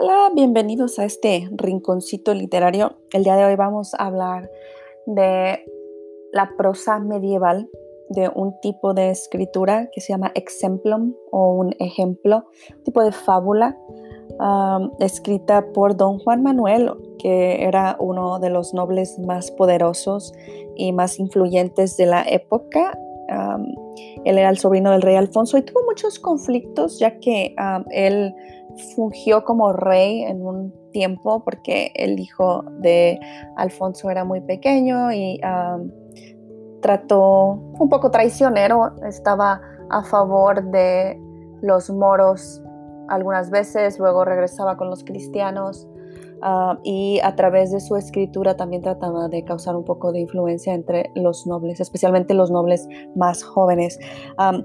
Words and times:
Hola, 0.00 0.30
bienvenidos 0.32 1.00
a 1.00 1.04
este 1.04 1.48
rinconcito 1.50 2.32
literario. 2.32 2.98
El 3.12 3.24
día 3.24 3.34
de 3.34 3.44
hoy 3.44 3.56
vamos 3.56 3.94
a 3.94 4.06
hablar 4.06 4.48
de 5.06 5.64
la 6.32 6.52
prosa 6.56 7.00
medieval, 7.00 7.68
de 8.08 8.30
un 8.32 8.54
tipo 8.60 8.94
de 8.94 9.10
escritura 9.10 9.90
que 9.92 10.00
se 10.00 10.12
llama 10.12 10.30
exemplum 10.36 11.14
o 11.32 11.52
un 11.52 11.74
ejemplo, 11.80 12.44
tipo 12.84 13.02
de 13.02 13.10
fábula 13.10 13.76
escrita 15.00 15.66
por 15.72 15.96
don 15.96 16.20
Juan 16.20 16.44
Manuel, 16.44 16.92
que 17.18 17.64
era 17.64 17.96
uno 17.98 18.38
de 18.38 18.50
los 18.50 18.74
nobles 18.74 19.18
más 19.18 19.50
poderosos 19.50 20.32
y 20.76 20.92
más 20.92 21.18
influyentes 21.18 21.96
de 21.96 22.06
la 22.06 22.22
época. 22.22 22.96
él 24.24 24.38
era 24.38 24.50
el 24.50 24.58
sobrino 24.58 24.92
del 24.92 25.02
rey 25.02 25.16
Alfonso 25.16 25.58
y 25.58 25.62
tuvo 25.62 25.82
muchos 25.86 26.20
conflictos 26.20 27.00
ya 27.00 27.18
que 27.18 27.56
él 27.90 28.32
fungió 28.94 29.44
como 29.44 29.72
rey 29.72 30.22
en 30.22 30.44
un 30.44 30.74
tiempo 30.92 31.42
porque 31.44 31.92
el 31.94 32.18
hijo 32.18 32.64
de 32.80 33.18
Alfonso 33.56 34.10
era 34.10 34.24
muy 34.24 34.40
pequeño 34.40 35.12
y 35.12 35.40
trató 36.80 37.52
un 37.78 37.88
poco 37.88 38.10
traicionero, 38.10 38.94
estaba 39.04 39.60
a 39.90 40.04
favor 40.04 40.70
de 40.70 41.20
los 41.62 41.90
moros 41.90 42.62
algunas 43.08 43.50
veces, 43.50 43.98
luego 43.98 44.24
regresaba 44.24 44.76
con 44.76 44.90
los 44.90 45.02
cristianos 45.02 45.88
y 46.84 47.20
a 47.24 47.34
través 47.34 47.72
de 47.72 47.80
su 47.80 47.96
escritura 47.96 48.56
también 48.56 48.82
trataba 48.82 49.28
de 49.28 49.44
causar 49.44 49.74
un 49.74 49.84
poco 49.84 50.12
de 50.12 50.20
influencia 50.20 50.72
entre 50.72 51.10
los 51.14 51.46
nobles, 51.46 51.80
especialmente 51.80 52.34
los 52.34 52.50
nobles 52.50 52.86
más 53.16 53.42
jóvenes. 53.42 53.98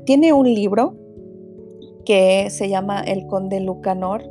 tiene 0.05 0.33
un 0.33 0.45
libro 0.45 0.95
que 2.05 2.49
se 2.49 2.69
llama 2.69 3.01
El 3.01 3.27
Conde 3.27 3.59
Lucanor. 3.59 4.23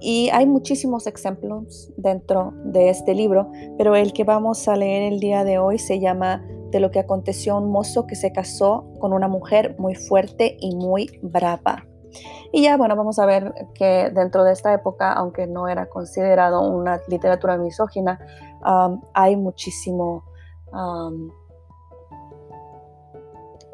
Y 0.00 0.30
hay 0.30 0.46
muchísimos 0.46 1.06
ejemplos 1.06 1.90
dentro 1.96 2.52
de 2.64 2.88
este 2.88 3.14
libro, 3.14 3.50
pero 3.76 3.96
el 3.96 4.12
que 4.12 4.24
vamos 4.24 4.68
a 4.68 4.76
leer 4.76 5.12
el 5.12 5.18
día 5.18 5.42
de 5.42 5.58
hoy 5.58 5.78
se 5.78 5.98
llama 5.98 6.44
De 6.70 6.78
lo 6.78 6.90
que 6.90 7.00
aconteció 7.00 7.54
a 7.54 7.58
un 7.58 7.70
mozo 7.70 8.06
que 8.06 8.14
se 8.14 8.30
casó 8.30 8.86
con 9.00 9.12
una 9.12 9.26
mujer 9.26 9.74
muy 9.78 9.96
fuerte 9.96 10.56
y 10.60 10.76
muy 10.76 11.18
brava. 11.22 11.84
Y 12.52 12.62
ya, 12.62 12.76
bueno, 12.76 12.96
vamos 12.96 13.18
a 13.18 13.26
ver 13.26 13.52
que 13.74 14.10
dentro 14.14 14.44
de 14.44 14.52
esta 14.52 14.72
época, 14.72 15.12
aunque 15.12 15.46
no 15.46 15.68
era 15.68 15.88
considerado 15.88 16.62
una 16.62 17.00
literatura 17.08 17.58
misógina, 17.58 18.18
hay 19.14 19.36
muchísimo 19.36 20.24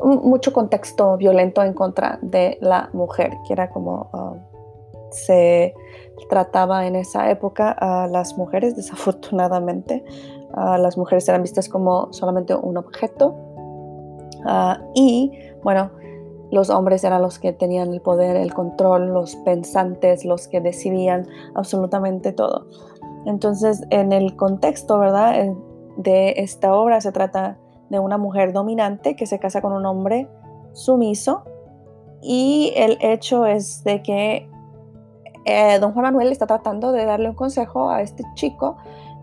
mucho 0.02 0.52
contexto 0.52 1.16
violento 1.16 1.62
en 1.62 1.72
contra 1.72 2.18
de 2.22 2.58
la 2.60 2.90
mujer, 2.92 3.32
que 3.46 3.52
era 3.52 3.70
como 3.70 4.10
ah, 4.12 4.34
se 5.10 5.74
trataba 6.28 6.86
en 6.86 6.96
esa 6.96 7.30
época 7.30 7.70
a 7.70 8.06
las 8.08 8.36
mujeres, 8.36 8.76
desafortunadamente. 8.76 10.04
las 10.54 10.96
mujeres 10.96 11.28
eran 11.28 11.42
vistas 11.42 11.68
como 11.68 12.12
solamente 12.12 12.54
un 12.54 12.76
objeto. 12.76 13.34
Ah, 14.46 14.80
y 14.94 15.32
bueno, 15.62 15.90
los 16.50 16.70
hombres 16.70 17.02
eran 17.04 17.22
los 17.22 17.38
que 17.38 17.52
tenían 17.52 17.92
el 17.92 18.00
poder, 18.00 18.36
el 18.36 18.52
control, 18.52 19.12
los 19.12 19.36
pensantes, 19.36 20.24
los 20.24 20.46
que 20.48 20.60
decidían 20.60 21.26
absolutamente 21.54 22.32
todo. 22.32 22.66
Entonces, 23.26 23.82
en 23.90 24.12
el 24.12 24.36
contexto, 24.36 24.98
¿verdad? 24.98 25.54
De 25.96 26.34
esta 26.36 26.74
obra 26.74 27.00
se 27.00 27.10
trata 27.12 27.58
de 27.90 27.98
una 27.98 28.18
mujer 28.18 28.52
dominante 28.52 29.16
que 29.16 29.26
se 29.26 29.38
casa 29.38 29.60
con 29.60 29.72
un 29.72 29.86
hombre 29.86 30.28
sumiso 30.72 31.44
y 32.20 32.72
el 32.76 32.96
hecho 33.00 33.46
es 33.46 33.84
de 33.84 34.02
que 34.02 34.48
eh, 35.44 35.78
don 35.78 35.92
Juan 35.92 36.04
Manuel 36.04 36.32
está 36.32 36.46
tratando 36.46 36.92
de 36.92 37.04
darle 37.04 37.28
un 37.28 37.34
consejo 37.34 37.90
a 37.90 38.00
este 38.00 38.24
chico 38.34 38.76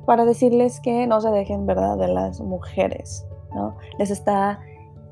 para 0.06 0.26
decirles 0.26 0.80
que 0.80 1.08
no 1.08 1.20
se 1.20 1.30
dejen 1.30 1.66
verdad 1.66 1.98
de 1.98 2.08
las 2.08 2.40
mujeres, 2.42 3.26
¿no? 3.56 3.76
Les 3.98 4.12
está 4.12 4.60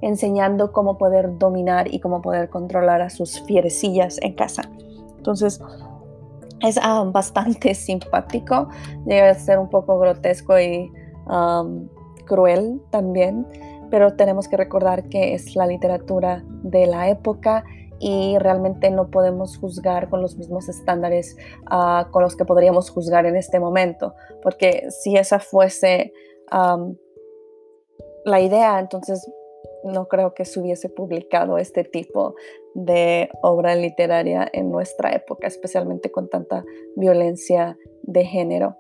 enseñando 0.02 0.72
cómo 0.72 0.98
poder 0.98 1.38
dominar 1.38 1.94
y 1.94 2.00
cómo 2.00 2.22
poder 2.22 2.50
controlar 2.50 3.02
a 3.02 3.10
sus 3.10 3.42
fierecillas 3.42 4.20
en 4.22 4.34
casa. 4.34 4.64
Entonces, 5.18 5.62
es 6.62 6.80
ah, 6.82 7.04
bastante 7.12 7.74
simpático, 7.74 8.70
llega 9.06 9.32
a 9.32 9.34
ser 9.34 9.60
un 9.60 9.70
poco 9.70 9.98
grotesco 10.00 10.60
y 10.60 10.92
cruel 12.30 12.82
también, 12.92 13.46
pero 13.90 14.16
tenemos 14.16 14.48
que 14.48 14.56
recordar 14.56 15.10
que 15.10 15.34
es 15.34 15.56
la 15.56 15.66
literatura 15.66 16.46
de 16.64 16.86
la 16.86 17.10
época 17.10 17.66
y 18.00 18.38
realmente 18.38 18.90
no 18.92 19.10
podemos 19.10 19.58
juzgar 19.58 20.10
con 20.10 20.22
los 20.22 20.38
mismos 20.38 20.70
estándares 20.70 21.36
ah, 21.66 22.08
con 22.12 22.24
los 22.24 22.38
que 22.38 22.46
podríamos 22.46 22.90
juzgar 22.90 23.26
en 23.26 23.36
este 23.36 23.60
momento, 23.60 24.14
porque 24.42 24.88
si 24.90 25.18
esa 25.18 25.40
fuese 25.40 26.14
la 28.26 28.40
idea, 28.40 28.80
entonces 28.80 29.30
no 29.84 30.08
creo 30.08 30.34
que 30.34 30.46
se 30.46 30.60
hubiese 30.60 30.90
publicado 30.90 31.58
este 31.58 31.84
tipo 31.84 32.36
de 32.74 33.30
obra 33.42 33.76
literaria 33.76 34.48
en 34.52 34.72
nuestra 34.72 35.12
época, 35.12 35.48
especialmente 35.48 36.12
con 36.12 36.30
tanta 36.30 36.64
violencia 36.96 37.78
de 38.04 38.26
género. 38.26 38.78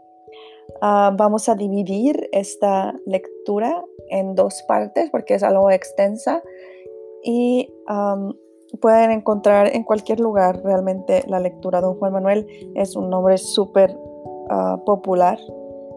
Ah, 0.81 1.13
vamos 1.15 1.49
a 1.49 1.55
dividir 1.55 2.29
esta 2.31 2.99
lectura 3.05 3.83
en 4.09 4.35
dos 4.35 4.63
partes 4.67 5.09
porque 5.09 5.35
es 5.35 5.43
algo 5.43 5.69
extensa 5.71 6.41
y 7.23 7.73
pueden 8.81 9.11
encontrar 9.11 9.75
en 9.75 9.83
cualquier 9.83 10.19
lugar 10.19 10.61
realmente 10.63 11.23
la 11.27 11.39
lectura. 11.39 11.81
Don 11.81 11.97
Juan 11.97 12.13
Manuel 12.13 12.47
es 12.75 12.95
un 12.95 13.09
nombre 13.09 13.37
súper 13.37 13.97
ah, 14.49 14.81
popular 14.85 15.39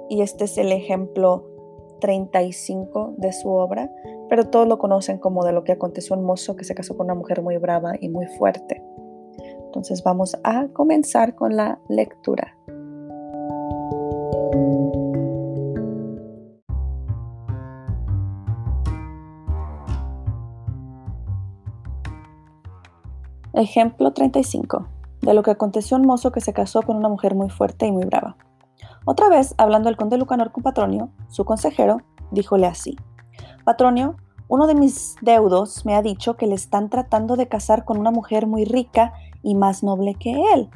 y 0.08 0.22
este 0.22 0.44
es 0.44 0.58
el 0.58 0.72
ejemplo 0.72 1.48
35 2.00 3.14
de 3.16 3.32
su 3.32 3.48
obra, 3.50 3.90
pero 4.28 4.50
todos 4.50 4.66
lo 4.66 4.78
conocen 4.78 5.18
como 5.18 5.44
de 5.44 5.52
lo 5.52 5.64
que 5.64 5.72
aconteció 5.72 6.16
un 6.16 6.24
mozo 6.24 6.56
que 6.56 6.64
se 6.64 6.74
casó 6.74 6.96
con 6.96 7.06
una 7.06 7.14
mujer 7.14 7.42
muy 7.42 7.56
brava 7.58 7.92
y 8.00 8.08
muy 8.08 8.26
fuerte. 8.26 8.82
Entonces 9.66 10.02
vamos 10.02 10.36
a 10.44 10.68
comenzar 10.68 11.34
con 11.34 11.56
la 11.56 11.80
lectura. 11.88 12.58
Ejemplo 23.54 24.14
35. 24.14 24.88
De 25.20 25.34
lo 25.34 25.42
que 25.42 25.50
aconteció 25.50 25.98
un 25.98 26.06
mozo 26.06 26.32
que 26.32 26.40
se 26.40 26.54
casó 26.54 26.80
con 26.80 26.96
una 26.96 27.10
mujer 27.10 27.34
muy 27.34 27.50
fuerte 27.50 27.86
y 27.86 27.92
muy 27.92 28.06
brava. 28.06 28.36
Otra 29.04 29.28
vez, 29.28 29.54
hablando 29.58 29.90
el 29.90 29.96
conde 29.96 30.16
Lucanor 30.16 30.52
con 30.52 30.62
Patronio, 30.62 31.10
su 31.28 31.44
consejero, 31.44 31.98
díjole 32.30 32.66
así. 32.66 32.96
Patronio, 33.64 34.16
uno 34.48 34.66
de 34.66 34.74
mis 34.74 35.16
deudos 35.20 35.84
me 35.84 35.94
ha 35.94 36.00
dicho 36.00 36.36
que 36.38 36.46
le 36.46 36.54
están 36.54 36.88
tratando 36.88 37.36
de 37.36 37.46
casar 37.46 37.84
con 37.84 37.98
una 37.98 38.10
mujer 38.10 38.46
muy 38.46 38.64
rica 38.64 39.12
y 39.42 39.54
más 39.54 39.82
noble 39.82 40.14
que 40.14 40.32
él, 40.54 40.70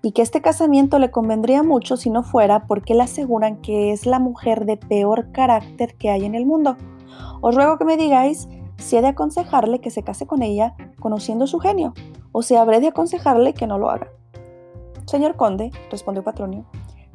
y 0.00 0.12
que 0.12 0.22
este 0.22 0.40
casamiento 0.40 0.98
le 0.98 1.10
convendría 1.10 1.62
mucho 1.62 1.98
si 1.98 2.08
no 2.08 2.22
fuera 2.22 2.66
porque 2.66 2.94
le 2.94 3.02
aseguran 3.02 3.60
que 3.60 3.92
es 3.92 4.06
la 4.06 4.18
mujer 4.18 4.64
de 4.64 4.78
peor 4.78 5.30
carácter 5.30 5.94
que 5.96 6.08
hay 6.08 6.24
en 6.24 6.34
el 6.34 6.46
mundo. 6.46 6.76
Os 7.42 7.54
ruego 7.54 7.76
que 7.76 7.84
me 7.84 7.98
digáis 7.98 8.48
si 8.78 8.96
he 8.96 9.02
de 9.02 9.08
aconsejarle 9.08 9.80
que 9.80 9.90
se 9.90 10.02
case 10.02 10.26
con 10.26 10.42
ella 10.42 10.74
conociendo 11.00 11.46
su 11.46 11.58
genio, 11.58 11.94
o 12.32 12.42
si 12.42 12.56
habré 12.56 12.80
de 12.80 12.88
aconsejarle 12.88 13.54
que 13.54 13.66
no 13.66 13.78
lo 13.78 13.90
haga. 13.90 14.08
Señor 15.06 15.36
conde, 15.36 15.70
respondió 15.90 16.24
Patronio, 16.24 16.64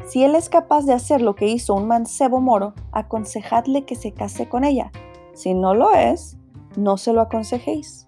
si 0.08 0.24
él 0.24 0.36
es 0.36 0.50
capaz 0.50 0.86
de 0.86 0.94
hacer 0.94 1.22
lo 1.22 1.36
que 1.36 1.48
hizo 1.48 1.76
un 1.76 1.88
mancebo 1.88 2.42
moro, 2.42 2.74
aconsejadle 2.92 3.86
que 3.86 3.96
se 3.96 4.12
case 4.12 4.50
con 4.50 4.64
ella. 4.64 4.92
Si 5.34 5.54
no 5.54 5.76
lo 5.76 5.92
es, 5.94 6.38
no 6.76 6.98
se 6.98 7.14
lo 7.14 7.22
aconsejéis. 7.22 8.08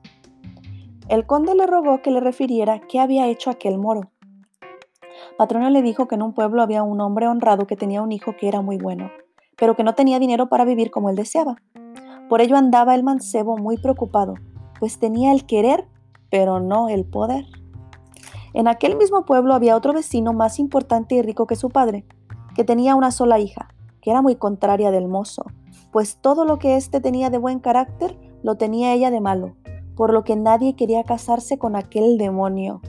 El 1.09 1.25
conde 1.25 1.53
le 1.53 1.67
rogó 1.67 2.01
que 2.01 2.09
le 2.09 2.19
refiriera 2.19 2.79
qué 2.79 2.99
había 2.99 3.27
hecho 3.27 3.49
aquel 3.49 3.77
moro. 3.77 4.09
Patronio 5.37 5.69
le 5.69 5.81
dijo 5.81 6.07
que 6.07 6.15
en 6.15 6.21
un 6.21 6.33
pueblo 6.33 6.61
había 6.61 6.83
un 6.83 7.01
hombre 7.01 7.27
honrado 7.27 7.67
que 7.67 7.75
tenía 7.75 8.01
un 8.01 8.11
hijo 8.11 8.35
que 8.35 8.47
era 8.47 8.61
muy 8.61 8.77
bueno, 8.77 9.11
pero 9.57 9.75
que 9.75 9.83
no 9.83 9.93
tenía 9.93 10.19
dinero 10.19 10.49
para 10.49 10.65
vivir 10.65 10.89
como 10.89 11.09
él 11.09 11.15
deseaba. 11.15 11.57
Por 12.31 12.39
ello 12.39 12.55
andaba 12.55 12.95
el 12.95 13.03
mancebo 13.03 13.57
muy 13.57 13.75
preocupado, 13.75 14.35
pues 14.79 14.99
tenía 14.99 15.33
el 15.33 15.45
querer, 15.45 15.89
pero 16.29 16.61
no 16.61 16.87
el 16.87 17.03
poder. 17.03 17.45
En 18.53 18.69
aquel 18.69 18.95
mismo 18.95 19.25
pueblo 19.25 19.53
había 19.53 19.75
otro 19.75 19.91
vecino 19.91 20.31
más 20.31 20.57
importante 20.57 21.15
y 21.15 21.21
rico 21.21 21.45
que 21.45 21.57
su 21.57 21.67
padre, 21.67 22.05
que 22.55 22.63
tenía 22.63 22.95
una 22.95 23.11
sola 23.11 23.37
hija, 23.37 23.67
que 23.99 24.11
era 24.11 24.21
muy 24.21 24.37
contraria 24.37 24.91
del 24.91 25.09
mozo, 25.09 25.43
pues 25.91 26.19
todo 26.21 26.45
lo 26.45 26.57
que 26.57 26.77
éste 26.77 27.01
tenía 27.01 27.29
de 27.29 27.37
buen 27.37 27.59
carácter 27.59 28.17
lo 28.43 28.55
tenía 28.55 28.93
ella 28.93 29.11
de 29.11 29.19
malo, 29.19 29.57
por 29.97 30.13
lo 30.13 30.23
que 30.23 30.37
nadie 30.37 30.77
quería 30.77 31.03
casarse 31.03 31.57
con 31.57 31.75
aquel 31.75 32.17
demonio. 32.17 32.79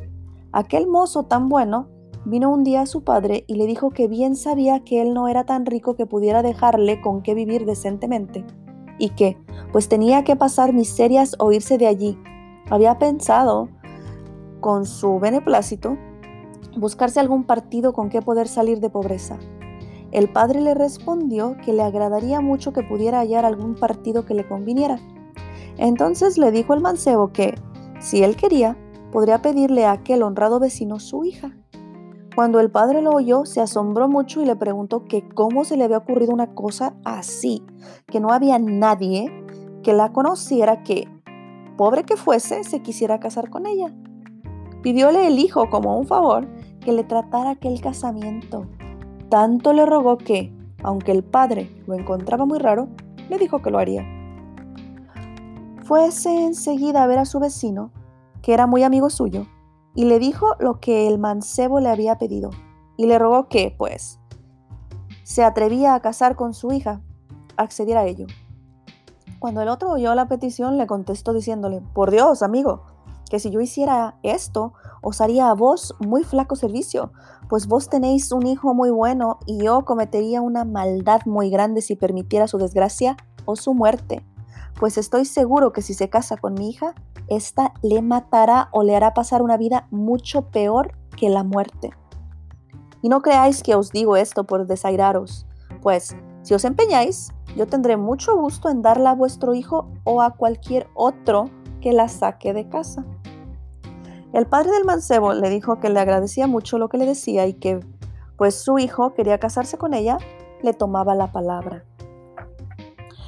Aquel 0.53 0.87
mozo 0.87 1.25
tan 1.25 1.49
bueno 1.49 1.89
vino 2.25 2.49
un 2.49 2.63
día 2.63 2.83
a 2.83 2.87
su 2.87 3.03
padre 3.03 3.43
y 3.49 3.57
le 3.57 3.67
dijo 3.67 3.91
que 3.91 4.07
bien 4.07 4.37
sabía 4.37 4.85
que 4.85 5.03
él 5.03 5.15
no 5.15 5.27
era 5.27 5.43
tan 5.43 5.67
rico 5.67 5.97
que 5.97 6.07
pudiera 6.07 6.43
dejarle 6.43 7.01
con 7.01 7.25
qué 7.25 7.35
vivir 7.35 7.67
decentemente, 7.67 8.45
y 9.03 9.11
que, 9.11 9.37
pues 9.73 9.89
tenía 9.89 10.23
que 10.23 10.37
pasar 10.37 10.73
miserias 10.73 11.35
o 11.41 11.51
irse 11.51 11.77
de 11.77 11.89
allí. 11.89 12.17
Había 12.71 13.01
pensado, 13.01 13.69
con 14.61 14.87
su 14.87 15.19
beneplácito, 15.19 15.99
buscarse 16.77 17.19
algún 17.19 17.43
partido 17.43 17.93
con 17.95 18.11
que 18.11 18.23
poder 18.23 18.47
salir 18.47 18.79
de 18.79 18.91
pobreza. 18.91 19.41
El 20.13 20.29
padre 20.29 20.61
le 20.61 20.75
respondió 20.75 21.57
que 21.65 21.73
le 21.73 21.83
agradaría 21.83 22.41
mucho 22.41 22.73
que 22.73 22.85
pudiera 22.85 23.19
hallar 23.19 23.45
algún 23.45 23.75
partido 23.75 24.25
que 24.25 24.35
le 24.35 24.47
conviniera. 24.47 25.01
Entonces 25.79 26.39
le 26.39 26.53
dijo 26.53 26.73
el 26.73 26.81
mancebo 26.81 27.33
que, 27.33 27.57
si 27.99 28.23
él 28.23 28.37
quería, 28.37 28.77
podría 29.11 29.43
pedirle 29.43 29.85
a 29.85 29.91
aquel 29.91 30.23
honrado 30.23 30.61
vecino 30.61 31.01
su 31.01 31.25
hija. 31.25 31.57
Cuando 32.35 32.61
el 32.61 32.71
padre 32.71 33.03
lo 33.03 33.11
oyó, 33.11 33.45
se 33.45 33.61
asombró 33.61 34.09
mucho 34.09 34.41
y 34.41 34.47
le 34.47 34.57
preguntó 34.57 35.05
que 35.05 35.29
cómo 35.29 35.65
se 35.65 35.77
le 35.77 35.85
había 35.85 35.99
ocurrido 35.99 36.33
una 36.33 36.55
cosa 36.55 36.95
así, 37.05 37.63
que 38.07 38.21
no 38.21 38.31
había 38.31 38.59
nadie 38.59 39.31
que 39.83 39.93
la 39.93 40.13
conociera 40.13 40.83
que, 40.83 41.09
pobre 41.77 42.05
que 42.05 42.17
fuese, 42.17 42.65
se 42.65 42.81
quisiera 42.81 43.21
casar 43.21 43.51
con 43.51 43.67
ella. 43.67 43.93
Pidióle 44.83 45.27
el 45.27 45.39
hijo 45.39 45.69
como 45.69 45.99
un 45.99 46.07
favor 46.07 46.49
que 46.81 46.93
le 46.93 47.05
tratara 47.05 47.51
aquel 47.51 47.81
casamiento. 47.83 48.67
Tanto 49.29 49.75
le 49.75 49.85
rogó 49.85 50.17
que, 50.17 50.55
aunque 50.83 51.13
el 51.13 51.23
padre 51.23 51.71
lo 51.87 51.95
encontraba 51.95 52.47
muy 52.47 52.59
raro, 52.59 52.89
le 53.29 53.39
dijo 53.39 53.61
que 53.61 53.71
lo 53.71 53.79
haría. 53.79 54.07
Fuese 55.85 56.47
enseguida 56.47 57.03
a 57.03 57.07
ver 57.07 57.19
a 57.19 57.27
su 57.27 57.41
vecino, 57.41 57.91
que 58.41 58.55
era 58.55 58.67
muy 58.67 58.83
amigo 58.85 59.11
suyo, 59.11 59.47
y 59.95 60.05
le 60.05 60.19
dijo 60.19 60.57
lo 60.59 60.81
que 60.81 61.09
el 61.09 61.19
mancebo 61.19 61.81
le 61.81 61.89
había 61.89 62.19
pedido, 62.19 62.51
y 62.97 63.07
le 63.07 63.19
rogó 63.19 63.49
que, 63.49 63.75
pues, 63.77 64.19
se 65.23 65.45
atrevía 65.45 65.95
a 65.95 66.01
casar 66.01 66.37
con 66.37 66.55
su 66.55 66.73
hija, 66.73 67.01
accediera 67.57 68.01
a 68.01 68.07
ello. 68.07 68.27
Cuando 69.39 69.61
el 69.61 69.69
otro 69.69 69.91
oyó 69.91 70.15
la 70.15 70.29
petición, 70.29 70.79
le 70.79 70.87
contestó 70.87 71.33
diciéndole, 71.33 71.83
por 71.95 72.11
Dios, 72.11 72.43
amigo, 72.43 72.83
que 73.29 73.39
si 73.39 73.51
yo 73.51 73.61
hiciera 73.61 74.19
esto, 74.23 74.75
os 75.01 75.21
haría 75.21 75.49
a 75.49 75.55
vos 75.55 75.95
muy 76.01 76.23
flaco 76.23 76.55
servicio, 76.55 77.13
pues 77.49 77.67
vos 77.67 77.89
tenéis 77.89 78.31
un 78.31 78.47
hijo 78.47 78.75
muy 78.75 78.91
bueno 78.91 79.39
y 79.47 79.65
yo 79.65 79.85
cometería 79.85 80.41
una 80.41 80.65
maldad 80.65 81.23
muy 81.27 81.51
grande 81.51 81.83
si 81.83 81.97
permitiera 81.97 82.47
su 82.47 82.59
desgracia 82.59 83.17
o 83.45 83.57
su 83.57 83.75
muerte, 83.75 84.25
pues 84.79 84.99
estoy 84.99 85.25
seguro 85.25 85.73
que 85.73 85.83
si 85.83 85.95
se 85.95 86.09
casa 86.09 86.37
con 86.37 86.55
mi 86.55 86.71
hija, 86.71 86.95
esta 87.37 87.75
le 87.83 88.03
matará 88.03 88.69
o 88.73 88.83
le 88.83 88.97
hará 88.97 89.15
pasar 89.15 89.43
una 89.43 89.57
vida 89.57 89.87
mucho 89.91 90.51
peor 90.51 90.93
que 91.17 91.29
la 91.29 91.45
muerte. 91.45 91.91
Y 93.03 93.09
no 93.09 93.21
creáis 93.21 93.63
que 93.63 93.75
os 93.75 93.91
digo 93.91 94.17
esto 94.17 94.45
por 94.45 94.67
desairaros, 94.67 95.47
pues 95.81 96.17
si 96.43 96.55
os 96.55 96.65
empeñáis, 96.65 97.33
yo 97.57 97.67
tendré 97.67 97.97
mucho 97.97 98.37
gusto 98.37 98.69
en 98.69 98.83
darla 98.83 99.11
a 99.11 99.15
vuestro 99.15 99.55
hijo 99.55 99.89
o 100.05 100.23
a 100.23 100.31
cualquier 100.31 100.89
otro 100.95 101.51
que 101.81 101.93
la 101.93 102.09
saque 102.09 102.53
de 102.53 102.69
casa. 102.69 103.05
El 104.33 104.47
padre 104.47 104.71
del 104.73 104.85
mancebo 104.85 105.35
le 105.35 105.51
dijo 105.51 105.79
que 105.79 105.91
le 105.91 106.01
agradecía 106.01 106.47
mucho 106.47 106.79
lo 106.79 106.89
que 106.89 106.97
le 106.97 107.05
decía 107.05 107.47
y 107.47 107.55
que, 107.55 107.81
pues 108.37 108.55
su 108.55 108.79
hijo 108.79 109.13
quería 109.13 109.39
casarse 109.39 109.77
con 109.77 109.93
ella, 109.93 110.19
le 110.63 110.73
tomaba 110.73 111.15
la 111.15 111.33
palabra. 111.33 111.85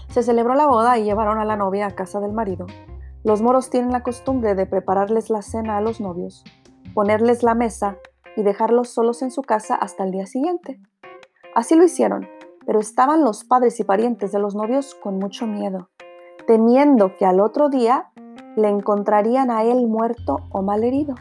Se 0.09 0.23
celebró 0.23 0.55
la 0.55 0.67
boda 0.67 0.97
y 0.97 1.05
llevaron 1.05 1.39
a 1.39 1.45
la 1.45 1.57
novia 1.57 1.87
a 1.87 1.91
casa 1.91 2.21
del 2.21 2.33
marido. 2.33 2.67
Los 3.25 3.41
moros 3.41 3.71
tienen 3.71 3.91
la 3.91 4.03
costumbre 4.03 4.55
de 4.55 4.67
prepararles 4.67 5.31
la 5.31 5.41
cena 5.41 5.79
a 5.79 5.81
los 5.81 5.99
novios, 5.99 6.45
ponerles 6.93 7.43
la 7.43 7.55
mesa 7.55 7.97
y 8.37 8.43
dejarlos 8.43 8.91
solos 8.91 9.23
en 9.23 9.31
su 9.31 9.41
casa 9.41 9.75
hasta 9.75 10.05
el 10.05 10.11
día 10.11 10.27
siguiente. 10.27 10.79
Así 11.55 11.75
lo 11.75 11.85
hicieron, 11.85 12.29
pero 12.67 12.81
estaban 12.81 13.25
los 13.25 13.45
padres 13.45 13.81
y 13.81 13.85
parientes 13.85 14.31
de 14.31 14.41
los 14.41 14.55
novios 14.55 14.95
con 14.95 15.19
mucho 15.19 15.47
miedo, 15.47 15.89
temiendo 16.47 17.17
que 17.17 17.25
al 17.25 17.41
otro 17.41 17.71
día 17.71 18.11
le 18.57 18.69
encontrarían 18.69 19.51
a 19.51 19.63
él 19.63 19.87
muerto 19.87 20.41
o 20.51 20.61
mal 20.61 20.85
herido. 20.85 21.15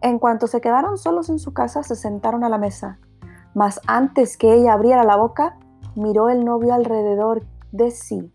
En 0.00 0.18
cuanto 0.18 0.48
se 0.48 0.60
quedaron 0.60 0.98
solos 0.98 1.28
en 1.28 1.38
su 1.38 1.54
casa, 1.54 1.84
se 1.84 1.94
sentaron 1.94 2.42
a 2.42 2.48
la 2.48 2.58
mesa, 2.58 2.98
mas 3.54 3.80
antes 3.86 4.36
que 4.36 4.52
ella 4.52 4.72
abriera 4.72 5.04
la 5.04 5.16
boca, 5.16 5.58
miró 5.94 6.28
el 6.28 6.44
novio 6.44 6.74
alrededor 6.74 7.46
de 7.70 7.92
sí, 7.92 8.32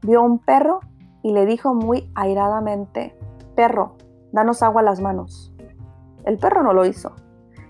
vio 0.00 0.22
un 0.22 0.38
perro 0.38 0.80
y 1.26 1.32
le 1.32 1.44
dijo 1.44 1.74
muy 1.74 2.08
airadamente, 2.14 3.18
Perro, 3.56 3.96
danos 4.30 4.62
agua 4.62 4.82
a 4.82 4.84
las 4.84 5.00
manos. 5.00 5.52
El 6.24 6.38
perro 6.38 6.62
no 6.62 6.72
lo 6.72 6.84
hizo. 6.84 7.16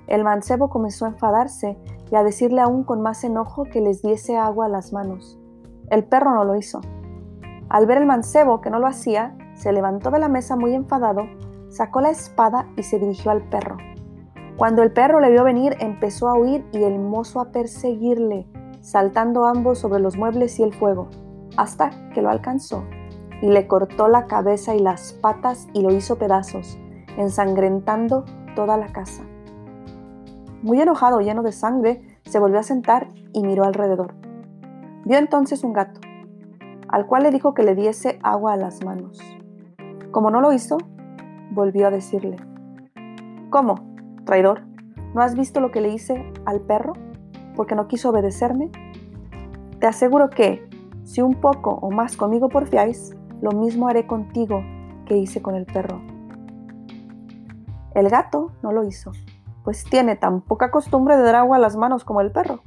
El 0.08 0.24
mancebo 0.24 0.68
comenzó 0.68 1.06
a 1.06 1.08
enfadarse 1.08 1.78
y 2.10 2.16
a 2.16 2.22
decirle 2.22 2.60
aún 2.60 2.84
con 2.84 3.00
más 3.00 3.24
enojo 3.24 3.64
que 3.64 3.80
les 3.80 4.02
diese 4.02 4.36
agua 4.36 4.66
a 4.66 4.68
las 4.68 4.92
manos. 4.92 5.40
El 5.88 6.04
perro 6.04 6.34
no 6.34 6.44
lo 6.44 6.54
hizo. 6.54 6.82
Al 7.70 7.86
ver 7.86 7.96
el 7.96 8.04
mancebo 8.04 8.60
que 8.60 8.68
no 8.68 8.78
lo 8.78 8.88
hacía, 8.88 9.34
se 9.54 9.72
levantó 9.72 10.10
de 10.10 10.18
la 10.18 10.28
mesa 10.28 10.54
muy 10.54 10.74
enfadado, 10.74 11.22
sacó 11.70 12.02
la 12.02 12.10
espada 12.10 12.66
y 12.76 12.82
se 12.82 12.98
dirigió 12.98 13.30
al 13.30 13.48
perro. 13.48 13.78
Cuando 14.58 14.82
el 14.82 14.92
perro 14.92 15.18
le 15.18 15.30
vio 15.30 15.44
venir, 15.44 15.78
empezó 15.80 16.28
a 16.28 16.38
huir 16.38 16.62
y 16.72 16.82
el 16.82 16.98
mozo 16.98 17.40
a 17.40 17.52
perseguirle, 17.52 18.46
saltando 18.82 19.46
ambos 19.46 19.78
sobre 19.78 20.00
los 20.00 20.18
muebles 20.18 20.60
y 20.60 20.62
el 20.62 20.74
fuego, 20.74 21.08
hasta 21.56 22.10
que 22.12 22.20
lo 22.20 22.28
alcanzó 22.28 22.84
y 23.42 23.48
le 23.48 23.66
cortó 23.66 24.08
la 24.08 24.26
cabeza 24.26 24.74
y 24.74 24.78
las 24.78 25.12
patas 25.12 25.68
y 25.72 25.82
lo 25.82 25.92
hizo 25.92 26.16
pedazos, 26.16 26.78
ensangrentando 27.16 28.24
toda 28.54 28.76
la 28.76 28.88
casa. 28.88 29.22
Muy 30.62 30.80
enojado, 30.80 31.20
lleno 31.20 31.42
de 31.42 31.52
sangre, 31.52 32.02
se 32.24 32.38
volvió 32.38 32.58
a 32.58 32.64
sentar 32.64 33.08
y 33.32 33.42
miró 33.42 33.64
alrededor. 33.64 34.14
Vio 35.04 35.18
entonces 35.18 35.62
un 35.62 35.72
gato, 35.72 36.00
al 36.88 37.06
cual 37.06 37.22
le 37.22 37.30
dijo 37.30 37.54
que 37.54 37.62
le 37.62 37.74
diese 37.74 38.18
agua 38.22 38.54
a 38.54 38.56
las 38.56 38.84
manos. 38.84 39.20
Como 40.10 40.30
no 40.30 40.40
lo 40.40 40.52
hizo, 40.52 40.78
volvió 41.52 41.86
a 41.86 41.90
decirle, 41.90 42.36
¿Cómo, 43.50 43.76
traidor? 44.24 44.62
¿No 45.14 45.22
has 45.22 45.36
visto 45.36 45.60
lo 45.60 45.70
que 45.70 45.80
le 45.80 45.90
hice 45.90 46.32
al 46.44 46.60
perro 46.60 46.94
porque 47.54 47.74
no 47.74 47.86
quiso 47.86 48.10
obedecerme? 48.10 48.70
Te 49.78 49.86
aseguro 49.86 50.30
que, 50.30 50.68
si 51.04 51.22
un 51.22 51.34
poco 51.34 51.70
o 51.70 51.90
más 51.90 52.16
conmigo 52.16 52.48
porfiáis, 52.48 53.16
lo 53.40 53.52
mismo 53.52 53.88
haré 53.88 54.06
contigo 54.06 54.62
que 55.06 55.16
hice 55.16 55.42
con 55.42 55.54
el 55.54 55.66
perro. 55.66 56.00
El 57.94 58.08
gato 58.08 58.52
no 58.62 58.72
lo 58.72 58.84
hizo, 58.84 59.12
pues 59.64 59.84
tiene 59.84 60.16
tan 60.16 60.42
poca 60.42 60.70
costumbre 60.70 61.16
de 61.16 61.22
dar 61.22 61.36
agua 61.36 61.56
a 61.56 61.60
las 61.60 61.76
manos 61.76 62.04
como 62.04 62.20
el 62.20 62.32
perro. 62.32 62.60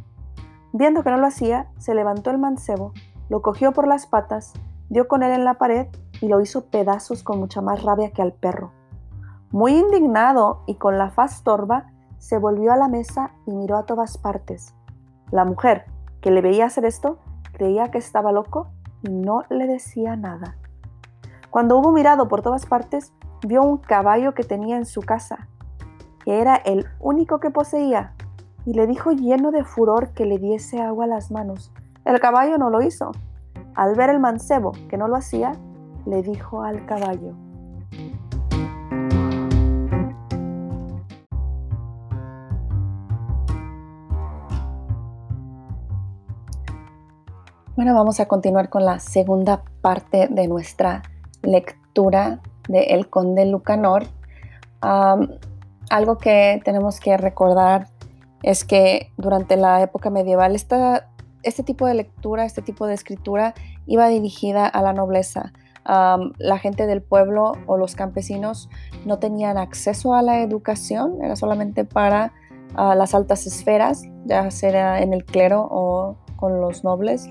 Viendo 0.74 1.04
que 1.04 1.12
no 1.12 1.18
lo 1.18 1.28
hacía, 1.28 1.68
se 1.78 1.94
levantó 1.94 2.32
el 2.32 2.38
mancebo, 2.38 2.94
lo 3.30 3.42
cogió 3.42 3.72
por 3.72 3.88
las 3.88 4.08
patas, 4.08 4.54
dio 4.90 5.08
con 5.08 5.24
él 5.24 5.32
en 5.32 5.46
la 5.46 5.56
pared 5.56 5.88
y 6.22 6.28
lo 6.28 6.42
hizo 6.42 6.66
pedazos 6.66 7.24
con 7.24 7.40
mucha 7.40 7.62
más 7.62 7.84
rabia 7.84 8.12
que 8.12 8.22
al 8.22 8.34
perro. 8.34 8.72
Muy 9.52 9.78
indignado 9.78 10.62
y 10.68 10.76
con 10.76 10.98
la 10.98 11.10
faz 11.10 11.44
torva, 11.44 11.92
se 12.20 12.38
volvió 12.38 12.72
a 12.72 12.78
la 12.78 12.88
mesa 12.88 13.32
y 13.46 13.52
miró 13.52 13.78
a 13.78 13.86
todas 13.86 14.18
partes. 14.18 14.76
La 15.32 15.46
mujer, 15.46 15.86
que 16.22 16.32
le 16.32 16.42
veía 16.42 16.66
hacer 16.66 16.86
esto, 16.86 17.18
creía 17.54 17.92
que 17.92 17.98
estaba 17.98 18.32
loco 18.32 18.68
y 19.04 19.10
no 19.10 19.44
le 19.50 19.66
decía 19.68 20.16
nada. 20.16 20.59
Cuando 21.50 21.80
hubo 21.80 21.92
mirado 21.92 22.28
por 22.28 22.44
todas 22.44 22.68
partes, 22.68 23.12
vio 23.42 23.64
un 23.64 23.78
caballo 23.78 24.36
que 24.36 24.44
tenía 24.44 24.78
en 24.78 24.86
su 24.86 25.02
casa, 25.02 25.48
que 26.24 26.40
era 26.40 26.56
el 26.56 26.86
único 27.00 27.40
que 27.40 27.50
poseía, 27.50 28.14
y 28.66 28.74
le 28.74 28.86
dijo 28.86 29.12
lleno 29.12 29.52
de 29.52 29.64
furor 29.64 30.10
que 30.10 30.26
le 30.26 30.38
diese 30.38 30.80
agua 30.80 31.06
a 31.06 31.08
las 31.08 31.32
manos. 31.32 31.72
El 32.06 32.20
caballo 32.20 32.60
no 32.60 32.70
lo 32.70 32.84
hizo. 32.84 33.12
Al 33.74 33.96
ver 33.96 34.12
el 34.12 34.20
mancebo 34.20 34.74
que 34.90 34.98
no 34.98 35.08
lo 35.08 35.16
hacía, 35.16 35.54
le 36.06 36.22
dijo 36.22 36.62
al 36.62 36.86
caballo, 36.86 37.34
Bueno, 47.76 47.96
vamos 47.96 48.20
a 48.20 48.28
continuar 48.28 48.68
con 48.70 48.84
la 48.84 49.00
segunda 49.00 49.64
parte 49.82 50.28
de 50.30 50.50
nuestra 50.50 51.02
lectura 51.42 52.42
de 52.68 52.84
El 52.86 53.10
Conde 53.10 53.46
Lucanor. 53.46 54.06
algo 54.82 56.18
que 56.18 56.62
tenemos 56.64 57.00
que 57.00 57.18
recordar 57.18 57.88
es 58.44 58.64
que 58.64 59.12
durante 59.18 59.58
la 59.58 59.82
época 59.82 60.10
medieval 60.10 60.56
este 60.56 61.64
tipo 61.64 61.88
de 61.88 61.94
lectura, 61.96 62.46
este 62.46 62.62
tipo 62.62 62.88
de 62.88 62.94
escritura 62.94 63.54
iba 63.86 64.08
dirigida 64.08 64.68
a 64.68 64.82
la 64.82 64.94
nobleza. 64.94 65.52
la 65.86 66.60
gente 66.60 66.86
del 66.86 67.02
pueblo 67.02 67.54
o 67.66 67.78
los 67.78 67.96
campesinos 67.96 68.70
no 69.06 69.18
tenían 69.18 69.58
acceso 69.58 70.14
a 70.14 70.22
la 70.22 70.42
educación, 70.42 71.24
era 71.24 71.36
solamente 71.36 71.84
para 71.84 72.34
las 72.76 73.16
altas 73.16 73.48
esferas, 73.48 74.04
ya 74.26 74.52
sea 74.52 75.02
en 75.02 75.14
el 75.14 75.26
clero 75.26 75.68
o 75.70 76.16
con 76.36 76.62
los 76.62 76.84
nobles, 76.84 77.28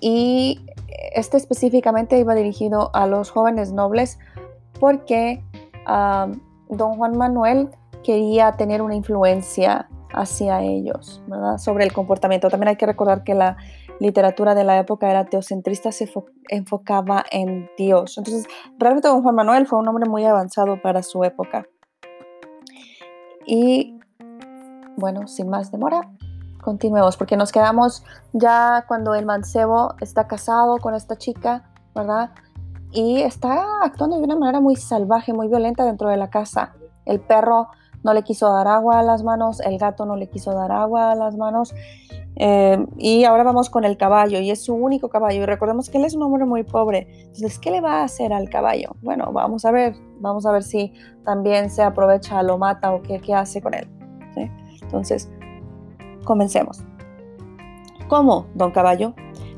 y 0.00 0.64
este 1.12 1.36
específicamente 1.36 2.18
iba 2.18 2.34
dirigido 2.34 2.90
a 2.94 3.06
los 3.06 3.30
jóvenes 3.30 3.72
nobles 3.72 4.18
porque 4.78 5.42
don 5.86 6.96
Juan 6.96 7.16
Manuel 7.16 7.70
quería 8.02 8.52
tener 8.52 8.82
una 8.82 8.94
influencia 8.94 9.88
hacia 10.12 10.62
ellos, 10.62 11.22
Sobre 11.58 11.84
el 11.84 11.92
comportamiento. 11.92 12.50
También 12.50 12.68
hay 12.68 12.76
que 12.76 12.86
recordar 12.86 13.22
que 13.22 13.34
la 13.34 13.56
literatura 14.00 14.54
de 14.54 14.64
la 14.64 14.78
época 14.78 15.10
era 15.10 15.24
teocentrista, 15.26 15.92
se 15.92 16.10
enfocaba 16.48 17.24
en 17.30 17.68
Dios. 17.76 18.18
Entonces, 18.18 18.46
realmente 18.78 19.08
don 19.08 19.22
Juan 19.22 19.34
Manuel 19.34 19.66
fue 19.66 19.78
un 19.78 19.86
hombre 19.88 20.08
muy 20.08 20.24
avanzado 20.24 20.80
para 20.80 21.02
su 21.02 21.22
época. 21.22 21.66
Y 23.46 23.98
bueno, 24.96 25.26
sin 25.28 25.48
más 25.48 25.70
demora, 25.70 26.10
continuemos, 26.60 27.16
porque 27.16 27.36
nos 27.36 27.52
quedamos 27.52 28.04
ya 28.32 28.84
cuando 28.86 29.14
el 29.14 29.26
mancebo 29.26 29.94
está 30.00 30.26
casado 30.26 30.78
con 30.78 30.94
esta 30.94 31.16
chica, 31.16 31.70
¿verdad? 31.94 32.30
Y 32.92 33.20
está 33.20 33.64
actuando 33.82 34.18
de 34.18 34.24
una 34.24 34.36
manera 34.36 34.60
muy 34.60 34.76
salvaje, 34.76 35.32
muy 35.32 35.48
violenta 35.48 35.84
dentro 35.84 36.08
de 36.08 36.16
la 36.16 36.30
casa. 36.30 36.74
El 37.04 37.20
perro 37.20 37.68
no 38.02 38.14
le 38.14 38.22
quiso 38.22 38.52
dar 38.52 38.66
agua 38.66 39.00
a 39.00 39.02
las 39.02 39.22
manos, 39.22 39.60
el 39.60 39.78
gato 39.78 40.06
no 40.06 40.16
le 40.16 40.28
quiso 40.28 40.52
dar 40.52 40.72
agua 40.72 41.12
a 41.12 41.14
las 41.14 41.36
manos. 41.36 41.74
Eh, 42.36 42.86
y 42.96 43.24
ahora 43.24 43.42
vamos 43.42 43.68
con 43.68 43.84
el 43.84 43.96
caballo, 43.96 44.40
y 44.40 44.50
es 44.50 44.64
su 44.64 44.74
único 44.74 45.08
caballo. 45.08 45.42
Y 45.42 45.46
recordemos 45.46 45.90
que 45.90 45.98
él 45.98 46.04
es 46.04 46.14
un 46.14 46.22
hombre 46.22 46.46
muy 46.46 46.62
pobre. 46.62 47.08
Entonces, 47.26 47.58
¿qué 47.58 47.70
le 47.70 47.80
va 47.80 48.00
a 48.00 48.04
hacer 48.04 48.32
al 48.32 48.48
caballo? 48.48 48.96
Bueno, 49.02 49.30
vamos 49.32 49.64
a 49.64 49.70
ver, 49.70 49.94
vamos 50.20 50.46
a 50.46 50.52
ver 50.52 50.62
si 50.62 50.92
también 51.24 51.70
se 51.70 51.82
aprovecha, 51.82 52.42
lo 52.42 52.58
mata 52.58 52.92
o 52.92 53.02
qué, 53.02 53.20
qué 53.20 53.34
hace 53.34 53.60
con 53.60 53.74
él. 53.74 53.88
Entonces, 54.82 55.30
comencemos. 56.30 56.84
¿Cómo, 58.06 58.46
don 58.54 58.70
caballo? 58.70 59.14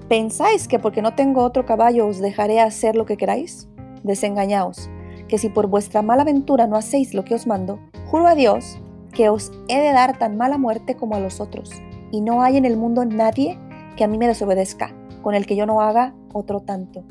¿Pensáis 0.09 0.67
que 0.67 0.79
porque 0.79 1.03
no 1.03 1.15
tengo 1.15 1.43
otro 1.43 1.67
caballo 1.67 2.07
os 2.07 2.19
dejaré 2.19 2.61
hacer 2.61 2.97
lo 2.97 3.05
que 3.05 3.19
queráis? 3.19 3.69
Desengañaos, 4.05 4.89
que 5.29 5.37
si 5.37 5.51
por 5.51 5.67
vuestra 5.67 6.01
mala 6.01 6.25
ventura 6.25 6.67
no 6.67 6.77
hacéis 6.77 7.13
lo 7.13 7.27
que 7.27 7.35
os 7.35 7.47
mando, 7.47 7.79
juro 8.07 8.27
a 8.27 8.35
Dios 8.35 8.81
que 9.13 9.29
os 9.29 9.53
he 9.69 9.81
de 9.81 9.93
dar 9.93 10.19
tan 10.19 10.39
mala 10.39 10.57
muerte 10.57 10.97
como 10.97 11.15
a 11.15 11.21
los 11.21 11.43
otros, 11.43 11.71
y 12.11 12.23
no 12.23 12.41
hay 12.41 12.57
en 12.57 12.65
el 12.65 12.79
mundo 12.79 13.05
nadie 13.05 13.59
que 13.95 14.05
a 14.05 14.09
mí 14.09 14.17
me 14.17 14.27
desobedezca, 14.27 14.95
con 15.21 15.35
el 15.35 15.45
que 15.45 15.57
yo 15.57 15.67
no 15.67 15.83
haga 15.83 16.15
otro 16.33 16.61
tanto. 16.61 17.05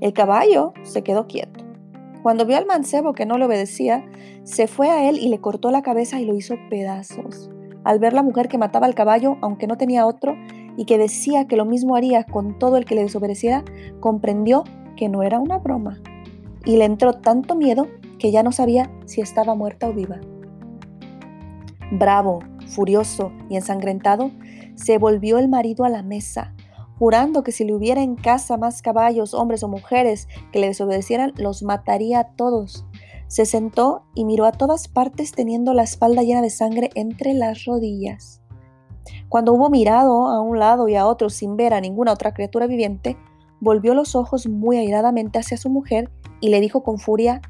El 0.00 0.14
caballo 0.14 0.72
se 0.84 1.02
quedó 1.02 1.26
quieto. 1.26 1.60
Cuando 2.22 2.46
vio 2.46 2.56
al 2.56 2.64
mancebo 2.64 3.12
que 3.12 3.26
no 3.26 3.36
le 3.36 3.44
obedecía, 3.44 4.10
se 4.44 4.68
fue 4.68 4.88
a 4.88 5.06
él 5.06 5.18
y 5.18 5.28
le 5.28 5.38
cortó 5.38 5.70
la 5.70 5.82
cabeza 5.82 6.18
y 6.18 6.24
lo 6.24 6.34
hizo 6.34 6.54
pedazos. 6.70 7.50
Al 7.84 7.98
ver 7.98 8.12
la 8.12 8.22
mujer 8.22 8.48
que 8.48 8.58
mataba 8.58 8.86
al 8.86 8.94
caballo, 8.94 9.36
aunque 9.40 9.66
no 9.66 9.76
tenía 9.76 10.06
otro, 10.06 10.36
y 10.76 10.84
que 10.84 10.98
decía 10.98 11.46
que 11.46 11.56
lo 11.56 11.64
mismo 11.64 11.96
haría 11.96 12.24
con 12.24 12.58
todo 12.58 12.76
el 12.76 12.84
que 12.84 12.94
le 12.94 13.02
desobedeciera, 13.02 13.64
comprendió 14.00 14.64
que 14.96 15.08
no 15.08 15.22
era 15.22 15.38
una 15.38 15.58
broma. 15.58 16.00
Y 16.64 16.76
le 16.76 16.84
entró 16.84 17.14
tanto 17.14 17.54
miedo 17.54 17.86
que 18.18 18.30
ya 18.30 18.42
no 18.42 18.52
sabía 18.52 18.90
si 19.06 19.20
estaba 19.20 19.54
muerta 19.54 19.88
o 19.88 19.94
viva. 19.94 20.20
Bravo, 21.90 22.40
furioso 22.68 23.32
y 23.48 23.56
ensangrentado, 23.56 24.30
se 24.74 24.98
volvió 24.98 25.38
el 25.38 25.48
marido 25.48 25.84
a 25.84 25.88
la 25.88 26.02
mesa, 26.02 26.54
jurando 26.98 27.42
que 27.42 27.50
si 27.52 27.64
le 27.64 27.74
hubiera 27.74 28.02
en 28.02 28.14
casa 28.14 28.56
más 28.58 28.82
caballos, 28.82 29.34
hombres 29.34 29.62
o 29.62 29.68
mujeres 29.68 30.28
que 30.52 30.60
le 30.60 30.68
desobedecieran, 30.68 31.32
los 31.36 31.62
mataría 31.62 32.20
a 32.20 32.28
todos. 32.36 32.86
Se 33.30 33.46
sentó 33.46 34.02
y 34.12 34.24
miró 34.24 34.44
a 34.44 34.50
todas 34.50 34.88
partes 34.88 35.30
teniendo 35.30 35.72
la 35.72 35.84
espalda 35.84 36.24
llena 36.24 36.42
de 36.42 36.50
sangre 36.50 36.90
entre 36.96 37.32
las 37.32 37.64
rodillas. 37.64 38.42
Cuando 39.28 39.52
hubo 39.52 39.70
mirado 39.70 40.26
a 40.26 40.40
un 40.40 40.58
lado 40.58 40.88
y 40.88 40.96
a 40.96 41.06
otro 41.06 41.30
sin 41.30 41.56
ver 41.56 41.72
a 41.72 41.80
ninguna 41.80 42.12
otra 42.12 42.34
criatura 42.34 42.66
viviente, 42.66 43.16
volvió 43.60 43.94
los 43.94 44.16
ojos 44.16 44.48
muy 44.48 44.78
airadamente 44.78 45.38
hacia 45.38 45.56
su 45.58 45.70
mujer 45.70 46.10
y 46.40 46.48
le 46.48 46.60
dijo 46.60 46.82
con 46.82 46.98
furia, 46.98 47.40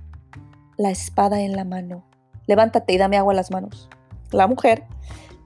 la 0.77 0.91
espada 0.91 1.41
en 1.41 1.57
la 1.57 1.65
mano, 1.65 2.05
levántate 2.47 2.93
y 2.93 2.99
dame 2.99 3.17
agua 3.17 3.33
en 3.33 3.39
las 3.39 3.51
manos. 3.51 3.89
La 4.33 4.47
mujer, 4.47 4.85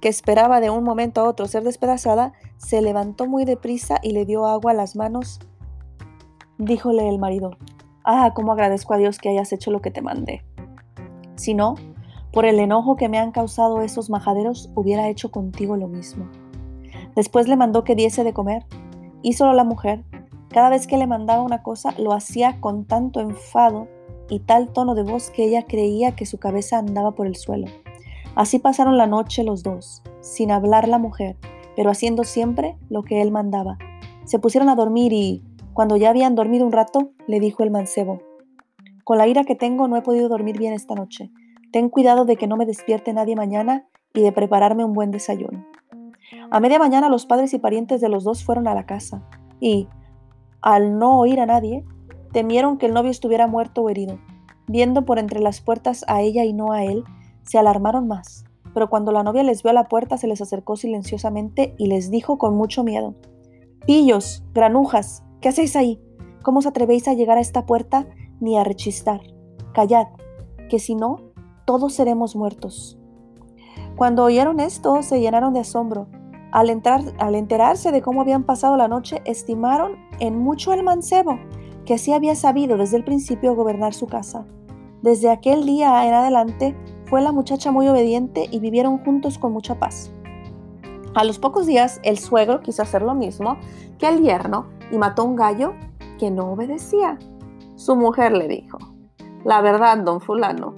que 0.01 0.09
esperaba 0.09 0.61
de 0.61 0.69
un 0.69 0.83
momento 0.83 1.21
a 1.21 1.29
otro 1.29 1.47
ser 1.47 1.63
despedazada, 1.63 2.33
se 2.57 2.83
levantó 2.83 3.27
muy 3.27 3.45
deprisa 3.45 4.01
y 4.03 4.11
le 4.11 4.25
dio 4.25 4.47
agua 4.47 4.73
a 4.73 4.75
las 4.75 4.97
manos. 4.97 5.39
Díjole 6.59 7.09
el 7.09 7.21
marido, 7.21 7.53
Ah, 8.05 8.33
cómo 8.35 8.53
agradezco 8.53 8.93
a 8.93 8.99
Dios 8.99 9.19
que 9.19 9.31
hayas 9.31 9.51
hecho 9.53 9.71
lo 9.71 9.81
que 9.81 9.91
te 9.91 10.03
mandé. 10.03 10.45
Si 11.37 11.55
no, 11.55 11.77
por 12.33 12.45
el 12.45 12.61
enojo 12.61 12.97
que 12.97 13.09
me 13.09 13.19
han 13.19 13.33
causado 13.33 13.81
esos 13.81 14.11
majaderos, 14.11 14.71
hubiera 14.75 15.09
hecho 15.09 15.31
contigo 15.31 15.77
lo 15.79 15.89
mismo. 15.89 16.29
Después 17.17 17.49
le 17.49 17.57
mandó 17.57 17.83
que 17.83 17.95
diese 17.95 18.23
de 18.23 18.35
comer. 18.35 18.67
Hízolo 19.23 19.55
la 19.55 19.65
mujer. 19.65 20.05
Cada 20.51 20.69
vez 20.69 20.87
que 20.87 20.99
le 20.99 21.07
mandaba 21.07 21.43
una 21.43 21.63
cosa, 21.63 21.95
lo 21.97 22.13
hacía 22.13 22.61
con 22.61 22.85
tanto 22.85 23.21
enfado 23.21 23.89
y 24.29 24.41
tal 24.41 24.69
tono 24.69 24.95
de 24.95 25.03
voz 25.03 25.31
que 25.31 25.45
ella 25.45 25.65
creía 25.65 26.15
que 26.15 26.27
su 26.27 26.39
cabeza 26.39 26.79
andaba 26.79 27.13
por 27.13 27.27
el 27.27 27.37
suelo. 27.37 27.69
Así 28.35 28.59
pasaron 28.59 28.99
la 28.99 29.07
noche 29.07 29.45
los 29.45 29.63
dos, 29.63 30.03
sin 30.21 30.51
hablar 30.51 30.89
la 30.89 30.99
mujer, 30.99 31.37
pero 31.75 31.91
haciendo 31.91 32.25
siempre 32.25 32.77
lo 32.91 33.03
que 33.03 33.23
él 33.23 33.31
mandaba. 33.31 33.79
Se 34.25 34.39
pusieron 34.39 34.69
a 34.69 34.75
dormir 34.75 35.13
y, 35.13 35.43
cuando 35.75 35.97
ya 35.97 36.11
habían 36.11 36.37
dormido 36.37 36.65
un 36.65 36.73
rato, 36.73 37.11
le 37.27 37.41
dijo 37.41 37.65
el 37.65 37.73
mancebo, 37.73 38.23
Con 39.03 39.19
la 39.19 39.27
ira 39.27 39.45
que 39.45 39.57
tengo 39.57 39.89
no 39.89 39.97
he 39.97 40.03
podido 40.03 40.29
dormir 40.29 40.57
bien 40.57 40.73
esta 40.73 40.95
noche. 40.95 41.31
Ten 41.73 41.89
cuidado 41.89 42.25
de 42.25 42.37
que 42.37 42.47
no 42.47 42.57
me 42.57 42.65
despierte 42.65 43.13
nadie 43.13 43.35
mañana 43.35 43.89
y 44.15 44.23
de 44.23 44.31
prepararme 44.31 44.85
un 44.85 44.93
buen 44.93 45.11
desayuno. 45.11 45.67
A 46.51 46.61
media 46.61 46.79
mañana 46.79 47.09
los 47.09 47.27
padres 47.27 47.53
y 47.55 47.59
parientes 47.59 48.01
de 48.01 48.09
los 48.09 48.23
dos 48.23 48.45
fueron 48.45 48.69
a 48.69 48.75
la 48.75 48.87
casa 48.87 49.29
y, 49.59 49.89
al 50.63 50.97
no 50.99 51.19
oír 51.19 51.41
a 51.41 51.47
nadie, 51.47 51.85
temieron 52.33 52.79
que 52.79 52.87
el 52.87 52.95
novio 52.95 53.11
estuviera 53.11 53.49
muerto 53.49 53.83
o 53.83 53.91
herido. 53.91 54.21
Viendo 54.69 55.05
por 55.05 55.19
entre 55.19 55.41
las 55.41 55.61
puertas 55.61 56.05
a 56.07 56.23
ella 56.23 56.45
y 56.45 56.53
no 56.53 56.71
a 56.71 56.85
él, 56.85 57.03
se 57.43 57.59
alarmaron 57.59 58.07
más, 58.07 58.45
pero 58.73 58.89
cuando 58.89 59.11
la 59.11 59.25
novia 59.25 59.43
les 59.43 59.63
vio 59.63 59.71
a 59.71 59.75
la 59.75 59.89
puerta 59.89 60.19
se 60.19 60.29
les 60.29 60.41
acercó 60.41 60.77
silenciosamente 60.77 61.75
y 61.79 61.89
les 61.89 62.13
dijo 62.13 62.39
con 62.39 62.57
mucho 62.57 62.85
miedo, 62.85 63.17
Pillos, 63.87 64.45
granujas, 64.55 65.24
¿qué 65.45 65.51
hacéis 65.51 65.77
ahí? 65.77 66.01
¿Cómo 66.43 66.61
os 66.61 66.67
atrevéis 66.67 67.07
a 67.07 67.13
llegar 67.13 67.37
a 67.37 67.43
esta 67.43 67.67
puerta 67.67 68.07
ni 68.41 68.57
a 68.57 68.65
rechistar? 68.65 69.21
Callad, 69.75 70.07
que 70.71 70.79
si 70.79 70.95
no, 70.95 71.19
todos 71.67 71.93
seremos 71.93 72.35
muertos. 72.35 72.99
Cuando 73.95 74.25
oyeron 74.25 74.59
esto, 74.59 75.03
se 75.03 75.21
llenaron 75.21 75.53
de 75.53 75.61
asombro. 75.61 76.09
Al, 76.51 76.71
entrar, 76.71 77.03
al 77.19 77.35
enterarse 77.35 77.93
de 77.93 78.01
cómo 78.01 78.23
habían 78.23 78.45
pasado 78.45 78.79
la 78.79 78.89
noche, 78.89 79.21
estimaron 79.27 79.99
en 80.19 80.39
mucho 80.39 80.73
el 80.73 80.83
mancebo, 80.83 81.39
que 81.85 81.93
así 81.93 82.15
había 82.15 82.37
sabido 82.37 82.79
desde 82.79 82.97
el 82.97 83.05
principio 83.05 83.55
gobernar 83.55 83.93
su 83.93 84.07
casa. 84.07 84.47
Desde 85.03 85.29
aquel 85.29 85.67
día 85.67 86.09
en 86.09 86.15
adelante, 86.15 86.75
fue 87.05 87.21
la 87.21 87.33
muchacha 87.33 87.71
muy 87.71 87.87
obediente 87.87 88.49
y 88.51 88.61
vivieron 88.61 88.97
juntos 89.05 89.37
con 89.37 89.53
mucha 89.53 89.79
paz. 89.79 90.11
A 91.15 91.23
los 91.23 91.39
pocos 91.39 91.67
días, 91.67 92.01
el 92.03 92.19
suegro 92.19 92.61
quiso 92.61 92.81
hacer 92.83 93.03
lo 93.03 93.15
mismo 93.15 93.59
que 93.99 94.09
el 94.09 94.23
yerno 94.23 94.67
y 94.91 94.99
mató 94.99 95.25
un 95.25 95.37
gallo 95.37 95.75
que 96.19 96.31
no 96.31 96.53
obedecía. 96.53 97.19
Su 97.77 97.97
mujer 97.97 98.33
le 98.33 98.49
dijo, 98.49 98.79
La 99.45 99.61
verdad, 99.61 99.99
don 99.99 100.21
fulano, 100.21 100.75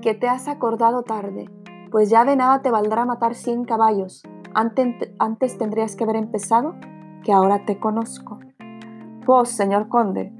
que 0.00 0.14
te 0.14 0.28
has 0.28 0.48
acordado 0.48 1.02
tarde, 1.02 1.50
pues 1.90 2.10
ya 2.10 2.24
de 2.24 2.36
nada 2.36 2.60
te 2.62 2.70
valdrá 2.70 3.04
matar 3.04 3.34
cien 3.34 3.64
caballos. 3.64 4.22
Antes, 4.54 5.10
antes 5.18 5.58
tendrías 5.58 5.96
que 5.96 6.04
haber 6.04 6.16
empezado, 6.16 6.74
que 7.22 7.32
ahora 7.32 7.64
te 7.64 7.78
conozco. 7.78 8.38
Vos, 9.26 9.48
señor 9.48 9.88
conde, 9.88 10.32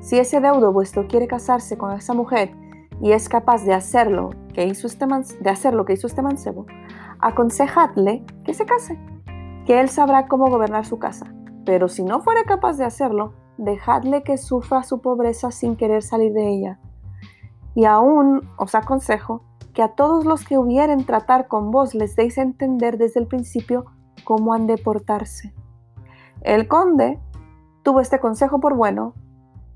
si 0.00 0.18
ese 0.18 0.40
deudo 0.40 0.72
vuestro 0.72 1.08
quiere 1.08 1.26
casarse 1.26 1.76
con 1.76 1.92
esa 1.92 2.14
mujer 2.14 2.54
y 3.00 3.12
es 3.12 3.28
capaz 3.28 3.64
de 3.64 3.74
hacerlo 3.74 4.30
que 4.54 4.64
hizo 4.64 4.86
este 4.86 5.06
de 5.40 5.50
hacer 5.50 5.74
lo 5.74 5.84
que 5.84 5.94
hizo 5.94 6.06
este 6.06 6.22
mancebo, 6.22 6.66
aconsejadle 7.20 8.24
que 8.44 8.54
se 8.54 8.64
case, 8.64 8.98
que 9.66 9.80
él 9.80 9.88
sabrá 9.88 10.28
cómo 10.28 10.48
gobernar 10.48 10.86
su 10.86 10.98
casa. 10.98 11.26
Pero 11.68 11.90
si 11.90 12.02
no 12.02 12.20
fuera 12.20 12.44
capaz 12.44 12.78
de 12.78 12.86
hacerlo, 12.86 13.34
dejadle 13.58 14.22
que 14.22 14.38
sufra 14.38 14.82
su 14.84 15.02
pobreza 15.02 15.50
sin 15.50 15.76
querer 15.76 16.02
salir 16.02 16.32
de 16.32 16.48
ella. 16.48 16.80
Y 17.74 17.84
aún 17.84 18.48
os 18.56 18.74
aconsejo 18.74 19.42
que 19.74 19.82
a 19.82 19.94
todos 19.94 20.24
los 20.24 20.46
que 20.46 20.56
hubieren 20.56 21.04
tratar 21.04 21.46
con 21.46 21.70
vos 21.70 21.94
les 21.94 22.16
deis 22.16 22.38
a 22.38 22.40
entender 22.40 22.96
desde 22.96 23.20
el 23.20 23.26
principio 23.26 23.84
cómo 24.24 24.54
han 24.54 24.66
de 24.66 24.78
portarse. 24.78 25.52
El 26.40 26.68
conde 26.68 27.20
tuvo 27.82 28.00
este 28.00 28.18
consejo 28.18 28.60
por 28.60 28.74
bueno, 28.74 29.12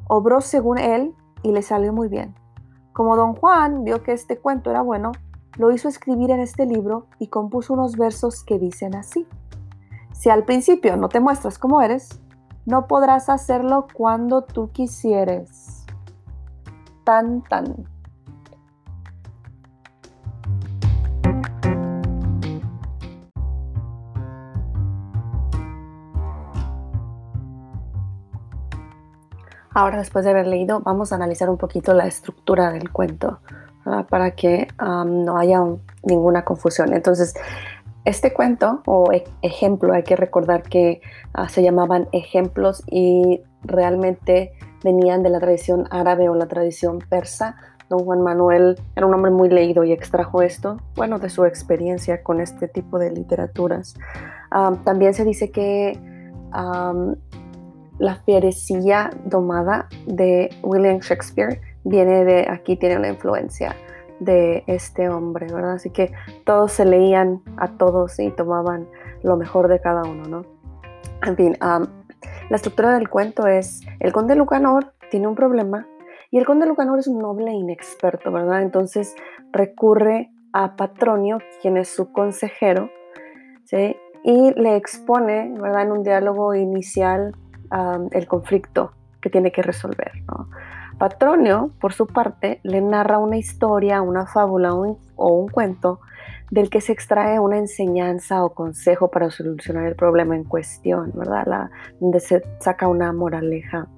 obró 0.09 0.41
según 0.41 0.79
él 0.79 1.15
y 1.43 1.53
le 1.53 1.61
salió 1.61 1.93
muy 1.93 2.09
bien. 2.09 2.35
Como 2.95 3.17
don 3.17 3.35
Juan 3.35 3.85
vio 3.85 4.03
que 4.03 4.13
este 4.13 4.39
cuento 4.39 4.71
era 4.71 4.81
bueno, 4.81 5.13
lo 5.59 5.71
hizo 5.71 5.91
escribir 5.91 6.31
en 6.31 6.41
este 6.41 6.65
libro 6.65 7.09
y 7.19 7.27
compuso 7.27 7.75
unos 7.75 7.99
versos 7.99 8.45
que 8.45 8.59
dicen 8.59 8.95
así. 8.95 9.27
Si 10.23 10.31
al 10.31 10.45
principio 10.45 10.97
no 10.97 11.09
te 11.09 11.19
muestras 11.19 11.59
como 11.59 11.83
eres, 11.83 12.21
no 12.65 12.87
podrás 12.87 13.29
hacerlo 13.29 13.89
cuando 13.93 14.43
tú 14.43 14.71
quisieres. 14.71 15.85
Tan 17.03 17.43
tan. 17.43 17.89
Ahora, 29.75 29.99
después 29.99 30.25
de 30.25 30.31
haber 30.31 30.47
leído, 30.47 30.79
vamos 30.83 31.11
a 31.11 31.17
analizar 31.17 31.51
un 31.51 31.59
poquito 31.59 31.95
la 31.95 32.07
estructura 32.07 32.71
del 32.71 32.93
cuento 32.93 33.41
para 34.09 34.31
que 34.37 34.69
no 34.79 35.37
haya 35.37 35.65
ninguna 36.05 36.45
confusión. 36.45 36.93
Entonces, 36.93 37.35
este 38.05 38.33
cuento 38.33 38.83
o 38.87 39.13
e, 39.13 39.25
ejemplo, 39.43 39.93
hay 39.93 40.03
que 40.03 40.17
recordar 40.17 40.63
que 40.63 41.01
ah, 41.35 41.49
se 41.49 41.63
llamaban 41.63 42.09
ejemplos 42.13 42.83
y 42.87 43.43
realmente 43.63 44.53
venían 44.83 45.23
de 45.23 45.31
la 45.31 45.39
tradición 45.39 45.87
árabe 45.91 46.29
o 46.29 46.35
la 46.35 46.47
tradición 46.47 46.99
persa, 47.09 47.57
don 47.89 48.05
Juan 48.05 48.23
Manuel 48.23 48.81
era 48.97 49.07
un 49.07 49.15
hombre 49.15 49.31
muy 49.31 49.49
leído 49.49 49.85
y 49.85 49.93
extrajo 49.93 50.43
esto, 50.43 50.79
bueno, 50.97 51.19
de 51.19 51.29
su 51.29 51.45
experiencia 51.45 52.23
con 52.23 52.41
este 52.41 52.67
tipo 52.67 52.99
de 52.99 53.11
literaturas. 53.11 53.95
también 54.85 55.15
se 55.15 55.25
dice 55.25 55.51
que 55.51 55.99
la 57.99 58.17
fierecilla 58.25 59.11
domada 59.25 59.89
de 60.07 60.51
William 60.63 60.99
Shakespeare 60.99 61.61
viene 61.85 62.25
de 62.25 62.49
aquí, 62.49 62.77
tiene 62.77 62.97
una 62.97 63.09
influencia 63.09 63.77
de 64.25 64.65
este 64.67 65.09
hombre, 65.09 65.47
¿verdad? 65.53 65.73
Así 65.73 65.91
que 65.91 66.13
todos 66.45 66.73
se 66.73 66.85
leían 66.85 67.43
a 67.57 67.69
todos 67.69 68.19
y 68.19 68.31
tomaban 68.31 68.89
lo 69.23 69.37
mejor 69.37 69.69
de 69.69 69.81
cada 69.81 70.03
uno, 70.03 70.25
¿no? 70.25 70.45
En 71.25 71.37
fin, 71.37 71.57
la 71.61 72.57
estructura 72.57 72.93
del 72.95 73.09
cuento 73.09 73.47
es, 73.47 73.81
el 74.01 74.13
conde 74.13 74.35
Lucanor 74.35 74.93
tiene 75.11 75.29
un 75.29 75.35
problema 75.35 75.87
y 76.31 76.39
el 76.39 76.47
conde 76.47 76.67
Lucanor 76.67 76.99
es 76.99 77.07
un 77.07 77.19
noble 77.19 77.53
inexperto, 77.53 78.33
¿verdad? 78.33 78.63
Entonces 78.63 79.15
recurre 79.53 80.31
a 80.53 80.77
Patronio, 80.77 81.39
quien 81.61 81.77
es 81.77 81.89
su 81.89 82.13
consejero, 82.13 82.91
¿sí? 83.65 83.97
Y 84.25 84.53
le 84.55 84.77
expone, 84.77 85.53
¿verdad? 85.61 85.83
En 85.83 85.93
un 85.93 86.03
diálogo 86.03 86.55
inicial 86.55 87.35
el 88.11 88.27
conflicto 88.27 88.93
que 89.21 89.31
tiene 89.31 89.51
que 89.51 89.63
resolver, 89.63 90.13
¿no? 90.27 90.49
Patronio, 91.03 91.73
por 91.81 91.93
su 91.93 92.07
parte, 92.07 92.61
le 92.63 92.81
narra 92.81 93.19
una 93.19 93.37
historia, 93.37 94.03
una 94.03 94.25
fábula 94.25 94.73
o 94.73 95.33
un 95.33 95.49
cuento 95.49 95.99
del 96.49 96.71
que 96.71 96.81
se 96.81 96.93
extrae 96.93 97.41
una 97.41 97.59
enseñanza 97.59 98.45
o 98.45 98.55
consejo 98.55 99.11
para 99.11 99.29
solucionar 99.33 99.85
el 99.87 99.97
problema 99.97 100.37
en 100.37 100.45
cuestión, 100.45 101.11
¿verdad? 101.13 101.43
La, 101.45 101.71
donde 101.99 102.21
se 102.21 102.45
saca 102.61 102.87
una 102.87 103.13
moraleja. 103.13 103.89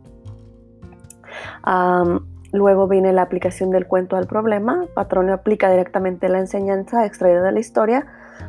luego 2.54 2.88
viene 2.88 3.12
la 3.12 3.20
aplicación 3.20 3.68
del 3.68 3.86
cuento 3.86 4.16
al 4.16 4.26
problema. 4.26 4.86
Patronio 4.94 5.34
aplica 5.34 5.70
directamente 5.70 6.30
la 6.30 6.38
enseñanza 6.38 7.04
extraída 7.04 7.42
de 7.42 7.52
la 7.52 7.60
historia 7.60 8.06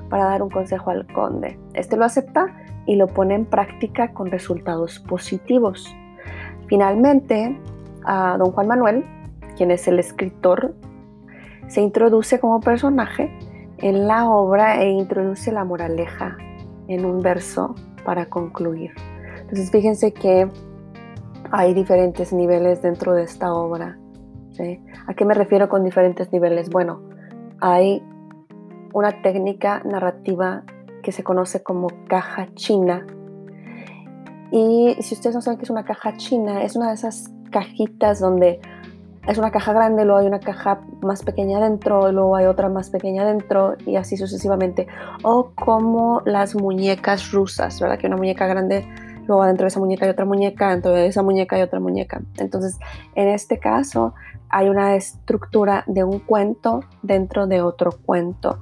para 0.09 0.23
dar 0.23 0.41
un 0.41 0.49
consejo 0.49 0.91
al 0.91 1.05
conde. 1.07 1.59
Este 1.73 1.97
lo 1.97 2.05
acepta 2.05 2.55
y 2.85 2.95
lo 2.95 3.07
pone 3.07 3.35
en 3.35 3.47
práctica 3.47 4.13
con 4.13 4.31
resultados 4.31 4.99
positivos. 4.99 5.93
Finalmente, 6.67 7.59
a 8.05 8.37
don 8.37 8.51
Juan 8.51 8.67
Manuel, 8.67 9.05
quien 9.55 9.71
es 9.71 9.87
el 9.87 9.99
escritor, 9.99 10.75
se 11.67 11.81
introduce 11.81 12.39
como 12.39 12.59
personaje 12.59 13.31
en 13.79 14.07
la 14.07 14.29
obra 14.29 14.81
e 14.81 14.89
introduce 14.89 15.51
la 15.51 15.63
moraleja 15.63 16.37
en 16.87 17.05
un 17.05 17.21
verso 17.21 17.75
para 18.05 18.27
concluir. 18.27 18.91
Entonces 19.41 19.71
fíjense 19.71 20.13
que 20.13 20.49
hay 21.51 21.73
diferentes 21.73 22.33
niveles 22.33 22.81
dentro 22.81 23.13
de 23.13 23.23
esta 23.23 23.53
obra. 23.53 23.97
¿A 25.07 25.13
qué 25.13 25.25
me 25.25 25.33
refiero 25.33 25.67
con 25.67 25.83
diferentes 25.83 26.31
niveles? 26.31 26.69
Bueno, 26.69 27.01
hay 27.59 28.01
una 28.93 29.21
técnica 29.21 29.81
narrativa 29.83 30.63
que 31.03 31.11
se 31.11 31.23
conoce 31.23 31.61
como 31.61 31.87
caja 32.07 32.47
china. 32.55 33.05
Y 34.51 34.95
si 35.01 35.13
ustedes 35.13 35.35
no 35.35 35.41
saben 35.41 35.57
qué 35.57 35.65
es 35.65 35.69
una 35.69 35.83
caja 35.83 36.15
china, 36.15 36.63
es 36.63 36.75
una 36.75 36.87
de 36.87 36.93
esas 36.93 37.34
cajitas 37.55 38.19
donde 38.19 38.59
es 39.27 39.37
una 39.37 39.49
caja 39.49 39.71
grande, 39.71 40.03
luego 40.03 40.19
hay 40.19 40.27
una 40.27 40.41
caja 40.41 40.81
más 41.01 41.23
pequeña 41.23 41.61
dentro, 41.61 42.11
luego 42.11 42.35
hay 42.35 42.47
otra 42.47 42.67
más 42.67 42.89
pequeña 42.89 43.23
dentro 43.25 43.75
y 43.85 43.95
así 43.95 44.17
sucesivamente. 44.17 44.87
O 45.23 45.51
como 45.55 46.21
las 46.25 46.53
muñecas 46.53 47.31
rusas, 47.31 47.79
¿verdad? 47.79 47.97
Que 47.97 48.07
una 48.07 48.17
muñeca 48.17 48.45
grande, 48.45 48.85
luego 49.25 49.45
dentro 49.45 49.63
de 49.63 49.69
esa 49.69 49.79
muñeca 49.79 50.03
hay 50.03 50.11
otra 50.11 50.25
muñeca, 50.25 50.69
dentro 50.71 50.91
de 50.91 51.07
esa 51.07 51.23
muñeca 51.23 51.55
hay 51.55 51.61
otra 51.61 51.79
muñeca. 51.79 52.21
Entonces, 52.39 52.77
en 53.15 53.29
este 53.29 53.57
caso, 53.57 54.13
hay 54.49 54.67
una 54.67 54.95
estructura 54.97 55.85
de 55.87 56.03
un 56.03 56.19
cuento 56.19 56.81
dentro 57.03 57.47
de 57.47 57.61
otro 57.61 57.91
cuento. 58.05 58.59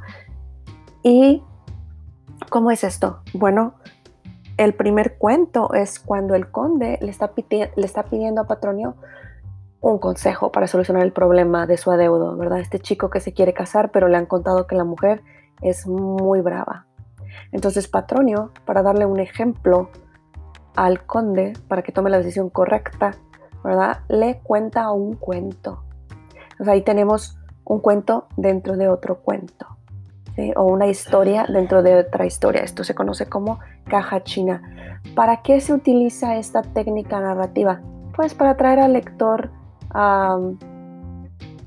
¿Y 1.02 1.42
cómo 2.50 2.70
es 2.70 2.84
esto? 2.84 3.22
Bueno, 3.34 3.74
el 4.58 4.74
primer 4.74 5.18
cuento 5.18 5.74
es 5.74 6.00
cuando 6.00 6.36
el 6.36 6.52
conde 6.52 7.00
le 7.02 7.10
está, 7.10 7.34
pidiendo 8.04 8.42
a 8.42 8.48
Patronio 8.48 8.96
un 9.82 9.98
consejo 9.98 10.52
para 10.52 10.68
solucionar 10.68 11.04
el 11.04 11.12
problema 11.12 11.66
de 11.66 11.78
su 11.78 11.92
adeudo, 11.92 12.38
¿verdad? 12.38 12.60
Este 12.60 12.80
chico 12.80 13.10
que 13.10 13.20
se 13.20 13.34
quiere 13.34 13.54
casar, 13.54 13.92
pero 13.92 14.08
le 14.08 14.18
han 14.18 14.26
contado 14.26 14.68
que 14.68 14.76
la 14.76 14.84
mujer 14.84 15.22
es 15.62 15.88
muy 15.88 16.42
brava. 16.42 16.86
Entonces 17.52 17.88
Patronio, 17.88 18.52
para 18.66 18.84
darle 18.84 19.06
un 19.06 19.20
ejemplo 19.20 19.90
al 20.76 21.06
conde, 21.06 21.54
para 21.68 21.82
que 21.82 21.92
tome 21.92 22.10
la 22.10 22.18
decisión 22.18 22.50
correcta, 22.50 23.16
¿verdad? 23.64 24.00
Le 24.08 24.40
cuenta 24.40 24.92
un 24.92 25.16
cuento. 25.16 25.84
Entonces 26.52 26.68
ahí 26.68 26.82
tenemos 26.82 27.38
un 27.66 27.80
cuento 27.80 28.28
dentro 28.38 28.78
de 28.78 28.88
otro 28.88 29.20
cuento 29.20 29.74
o 30.56 30.64
una 30.64 30.88
historia 30.88 31.46
dentro 31.48 31.84
de 31.84 31.96
otra 31.96 32.26
historia. 32.26 32.62
Esto 32.62 32.84
se 32.84 32.96
conoce 32.96 33.28
como 33.28 33.60
caja 33.86 34.24
china. 34.24 35.00
¿Para 35.16 35.42
qué 35.42 35.62
se 35.62 35.74
utiliza 35.74 36.38
esta 36.38 36.62
técnica 36.62 37.20
narrativa? 37.20 37.82
Pues 38.16 38.34
para 38.34 38.52
atraer 38.52 38.80
al 38.80 38.94
lector 38.94 39.52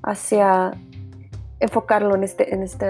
hacia 0.02 0.72
enfocarlo 1.60 2.14
en 2.14 2.24
este, 2.24 2.54
en 2.54 2.62
este 2.62 2.86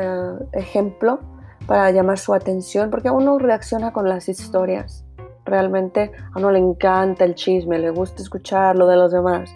ejemplo, 0.53 1.21
para 1.67 1.91
llamar 1.91 2.19
su 2.19 2.33
atención, 2.33 2.91
porque 2.91 3.11
uno 3.11 3.39
reacciona 3.39 3.93
con 3.93 4.09
las 4.09 4.29
historias. 4.29 5.05
Realmente 5.45 6.13
a 6.33 6.39
uno 6.39 6.51
le 6.51 6.59
encanta 6.59 7.25
el 7.25 7.35
chisme, 7.35 7.79
le 7.79 7.91
gusta 7.91 8.23
escuchar 8.23 8.77
lo 8.77 8.87
de 8.87 8.97
los 8.97 9.13
demás. 9.13 9.53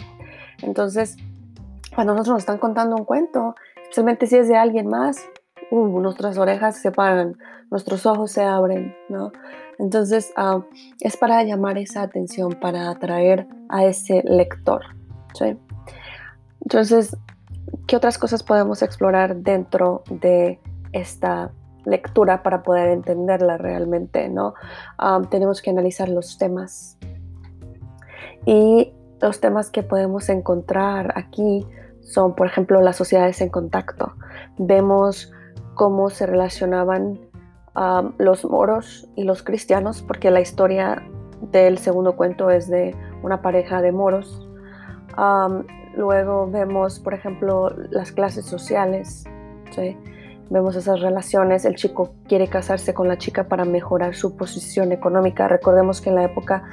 Entonces, 0.63 1.17
cuando 1.95 2.13
nosotros 2.13 2.35
nos 2.35 2.43
están 2.43 2.59
contando 2.59 2.97
un 2.97 3.05
cuento, 3.05 3.55
especialmente 3.83 4.27
si 4.27 4.37
es 4.37 4.49
de 4.49 4.57
alguien 4.57 4.87
más, 4.89 5.19
nuestras 5.71 6.39
orejas 6.39 6.81
se 6.81 6.91
paran, 6.91 7.37
nuestros 7.71 8.07
ojos 8.07 8.33
se 8.33 8.43
abren, 8.43 8.95
¿no? 9.09 9.33
Entonces 9.79 10.33
ah, 10.37 10.63
es 11.01 11.17
para 11.17 11.43
llamar 11.43 11.79
esa 11.79 12.03
atención, 12.03 12.53
para 12.53 12.91
atraer 12.91 13.47
a 13.69 13.85
ese 13.85 14.23
lector, 14.25 14.83
¿sí? 15.35 15.57
Entonces, 16.63 17.17
¿qué 17.87 17.97
otras 17.97 18.19
cosas 18.19 18.43
podemos 18.43 18.83
explorar 18.83 19.37
dentro 19.37 20.03
de 20.11 20.61
esta 20.93 21.51
lectura 21.85 22.43
para 22.43 22.63
poder 22.63 22.89
entenderla 22.89 23.57
realmente, 23.57 24.29
¿no? 24.29 24.55
Ah, 24.99 25.21
tenemos 25.31 25.63
que 25.63 25.71
analizar 25.71 26.09
los 26.09 26.37
temas 26.37 26.99
y 28.45 28.93
los 29.21 29.41
temas 29.41 29.71
que 29.71 29.83
podemos 29.83 30.29
encontrar 30.29 31.13
aquí 31.17 31.67
son, 32.01 32.35
por 32.35 32.47
ejemplo, 32.47 32.81
las 32.81 32.97
sociedades 32.97 33.41
en 33.41 33.51
contacto. 33.51 34.15
Vemos 34.59 35.33
cómo 35.75 36.11
se 36.11 36.27
relacionaban 36.27 37.21
um, 37.77 38.13
los 38.19 38.45
moros 38.45 39.09
y 39.17 39.25
los 39.25 39.43
cristianos, 39.43 40.03
porque 40.03 40.31
la 40.31 40.41
historia 40.41 41.03
del 41.53 41.79
segundo 41.79 42.17
cuento 42.17 42.51
es 42.51 42.69
de 42.69 42.95
una 43.23 43.43
pareja 43.43 43.81
de 43.83 43.93
moros. 43.93 44.49
Um, 45.17 45.65
luego 45.97 46.51
vemos, 46.51 47.01
por 47.01 47.15
ejemplo, 47.15 47.71
las 47.91 48.13
clases 48.13 48.45
sociales, 48.45 49.25
vemos 50.51 50.77
esas 50.77 51.01
relaciones, 51.01 51.65
el 51.65 51.77
chico 51.77 52.15
quiere 52.27 52.49
casarse 52.49 52.93
con 52.93 53.09
la 53.09 53.17
chica 53.19 53.49
para 53.49 53.65
mejorar 53.65 54.15
su 54.15 54.37
posición 54.37 54.93
económica. 54.93 55.49
Recordemos 55.49 56.01
que 56.01 56.11
en 56.11 56.17
la 56.17 56.25
época 56.25 56.65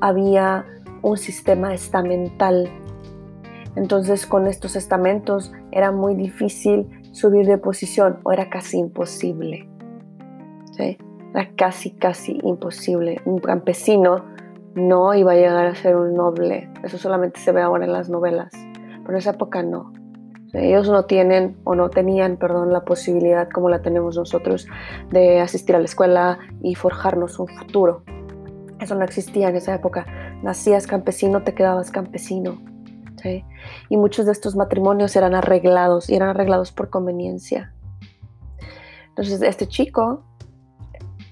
había 0.00 0.66
un 1.02 1.16
sistema 1.16 1.74
estamental. 1.74 2.70
Entonces 3.74 4.26
con 4.26 4.46
estos 4.46 4.76
estamentos 4.76 5.52
era 5.70 5.92
muy 5.92 6.14
difícil 6.14 6.88
subir 7.16 7.46
de 7.46 7.56
posición 7.56 8.18
era 8.30 8.50
casi 8.50 8.78
imposible. 8.78 9.66
Era 10.78 11.50
casi, 11.56 11.90
casi 11.92 12.38
imposible. 12.42 13.20
Un 13.24 13.38
campesino 13.38 14.24
no 14.74 15.14
iba 15.14 15.32
a 15.32 15.34
llegar 15.34 15.66
a 15.66 15.74
ser 15.74 15.96
un 15.96 16.14
noble. 16.14 16.70
Eso 16.84 16.98
solamente 16.98 17.40
se 17.40 17.52
ve 17.52 17.62
ahora 17.62 17.86
en 17.86 17.92
las 17.92 18.10
novelas. 18.10 18.52
Pero 18.52 19.10
en 19.10 19.16
esa 19.16 19.30
época 19.30 19.62
no. 19.62 19.92
ellos 20.52 20.90
no 20.90 21.06
tienen 21.06 21.56
o 21.64 21.74
no 21.74 21.88
tenían, 21.88 22.36
perdón, 22.36 22.70
la 22.70 22.84
posibilidad 22.84 23.48
como 23.48 23.70
la 23.70 23.80
tenemos 23.80 24.16
nosotros 24.16 24.68
de 25.10 25.40
asistir 25.40 25.74
a 25.74 25.78
la 25.78 25.86
escuela 25.86 26.38
y 26.62 26.74
forjarnos 26.74 27.38
un 27.38 27.48
futuro. 27.48 28.02
Eso 28.78 28.94
no 28.94 29.04
existía 29.04 29.48
en 29.48 29.56
esa 29.56 29.74
época. 29.74 30.06
Nacías 30.42 30.86
campesino, 30.86 31.42
te 31.42 31.54
quedabas 31.54 31.90
campesino. 31.90 32.75
Y 33.88 33.96
muchos 33.96 34.26
de 34.26 34.32
estos 34.32 34.56
matrimonios 34.56 35.14
eran 35.16 35.34
arreglados 35.34 36.08
y 36.10 36.14
eran 36.14 36.30
arreglados 36.30 36.72
por 36.72 36.90
conveniencia. 36.90 37.72
Entonces, 39.08 39.40
este 39.42 39.66
chico 39.66 40.24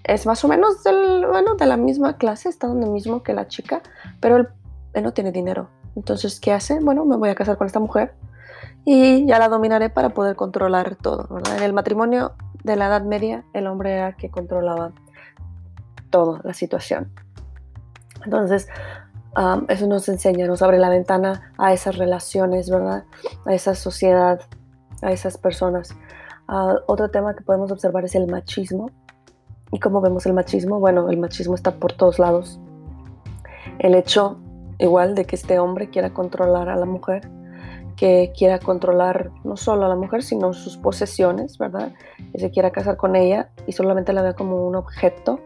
es 0.04 0.26
más 0.26 0.44
o 0.44 0.48
menos 0.48 0.82
del, 0.84 1.26
bueno, 1.26 1.54
de 1.56 1.66
la 1.66 1.76
misma 1.76 2.16
clase, 2.16 2.48
está 2.48 2.66
donde 2.66 2.86
mismo 2.86 3.22
que 3.22 3.32
la 3.32 3.48
chica, 3.48 3.82
pero 4.20 4.36
él, 4.36 4.48
no 5.02 5.12
tiene 5.12 5.32
dinero. 5.32 5.70
Entonces, 5.96 6.40
¿qué 6.40 6.52
hace? 6.52 6.78
Bueno, 6.80 7.04
me 7.04 7.16
voy 7.16 7.30
a 7.30 7.34
casar 7.34 7.56
con 7.56 7.66
esta 7.66 7.80
mujer 7.80 8.14
y 8.84 9.26
ya 9.26 9.38
la 9.38 9.48
dominaré 9.48 9.90
para 9.90 10.10
poder 10.10 10.36
controlar 10.36 10.96
todo. 10.96 11.28
En 11.56 11.62
el 11.62 11.72
matrimonio 11.72 12.32
de 12.62 12.76
la 12.76 12.86
Edad 12.86 13.02
Media, 13.02 13.44
el 13.54 13.66
hombre 13.66 13.92
era 13.92 14.08
el 14.08 14.16
que 14.16 14.30
controlaba 14.30 14.92
toda 16.10 16.40
la 16.44 16.54
situación. 16.54 17.10
Entonces, 18.24 18.68
eso 19.68 19.86
nos 19.86 20.08
enseña, 20.08 20.46
nos 20.46 20.62
abre 20.62 20.78
la 20.78 20.88
ventana 20.88 21.52
a 21.58 21.72
esas 21.72 21.96
relaciones, 21.96 22.70
¿verdad? 22.70 23.04
A 23.44 23.54
esa 23.54 23.74
sociedad, 23.74 24.40
a 25.02 25.12
esas 25.12 25.38
personas. 25.38 25.94
Ah, 26.46 26.76
otro 26.86 27.10
tema 27.10 27.34
que 27.34 27.42
podemos 27.42 27.72
observar 27.72 28.04
es 28.04 28.14
el 28.14 28.26
machismo. 28.26 28.90
¿Y 29.72 29.80
cómo 29.80 30.00
vemos 30.00 30.26
el 30.26 30.34
machismo? 30.34 30.78
Bueno, 30.78 31.08
el 31.10 31.18
machismo 31.18 31.54
está 31.54 31.72
por 31.72 31.92
todos 31.92 32.18
lados. 32.18 32.60
El 33.78 33.94
hecho, 33.94 34.38
igual, 34.78 35.14
de 35.14 35.24
que 35.24 35.36
este 35.36 35.58
hombre 35.58 35.90
quiera 35.90 36.12
controlar 36.12 36.68
a 36.68 36.76
la 36.76 36.86
mujer, 36.86 37.28
que 37.96 38.32
quiera 38.36 38.58
controlar 38.58 39.30
no 39.42 39.56
solo 39.56 39.86
a 39.86 39.88
la 39.88 39.96
mujer, 39.96 40.22
sino 40.22 40.52
sus 40.52 40.76
posesiones, 40.76 41.58
¿verdad? 41.58 41.92
Que 42.32 42.38
se 42.38 42.50
quiera 42.50 42.70
casar 42.70 42.96
con 42.96 43.16
ella 43.16 43.50
y 43.66 43.72
solamente 43.72 44.12
la 44.12 44.22
vea 44.22 44.34
como 44.34 44.66
un 44.66 44.76
objeto. 44.76 45.40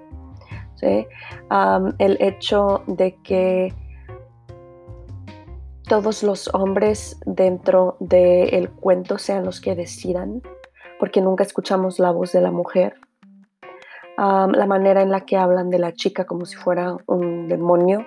El 0.83 2.17
hecho 2.21 2.83
de 2.87 3.17
que 3.23 3.75
todos 5.89 6.23
los 6.23 6.53
hombres 6.55 7.19
dentro 7.25 7.97
del 8.01 8.71
cuento 8.71 9.19
sean 9.19 9.45
los 9.45 9.61
que 9.61 9.75
decidan, 9.75 10.43
porque 10.99 11.21
nunca 11.21 11.45
escuchamos 11.45 11.99
la 11.99 12.11
voz 12.11 12.33
de 12.33 12.41
la 12.41 12.51
mujer. 12.51 12.95
la 14.17 14.67
manera 14.67 15.01
en 15.01 15.11
la 15.11 15.21
que 15.21 15.37
hablan 15.37 15.71
de 15.71 15.79
la 15.79 15.93
chica 15.93 16.25
como 16.25 16.45
si 16.45 16.57
fuera 16.57 16.97
un 17.07 17.49
demonio. 17.49 18.05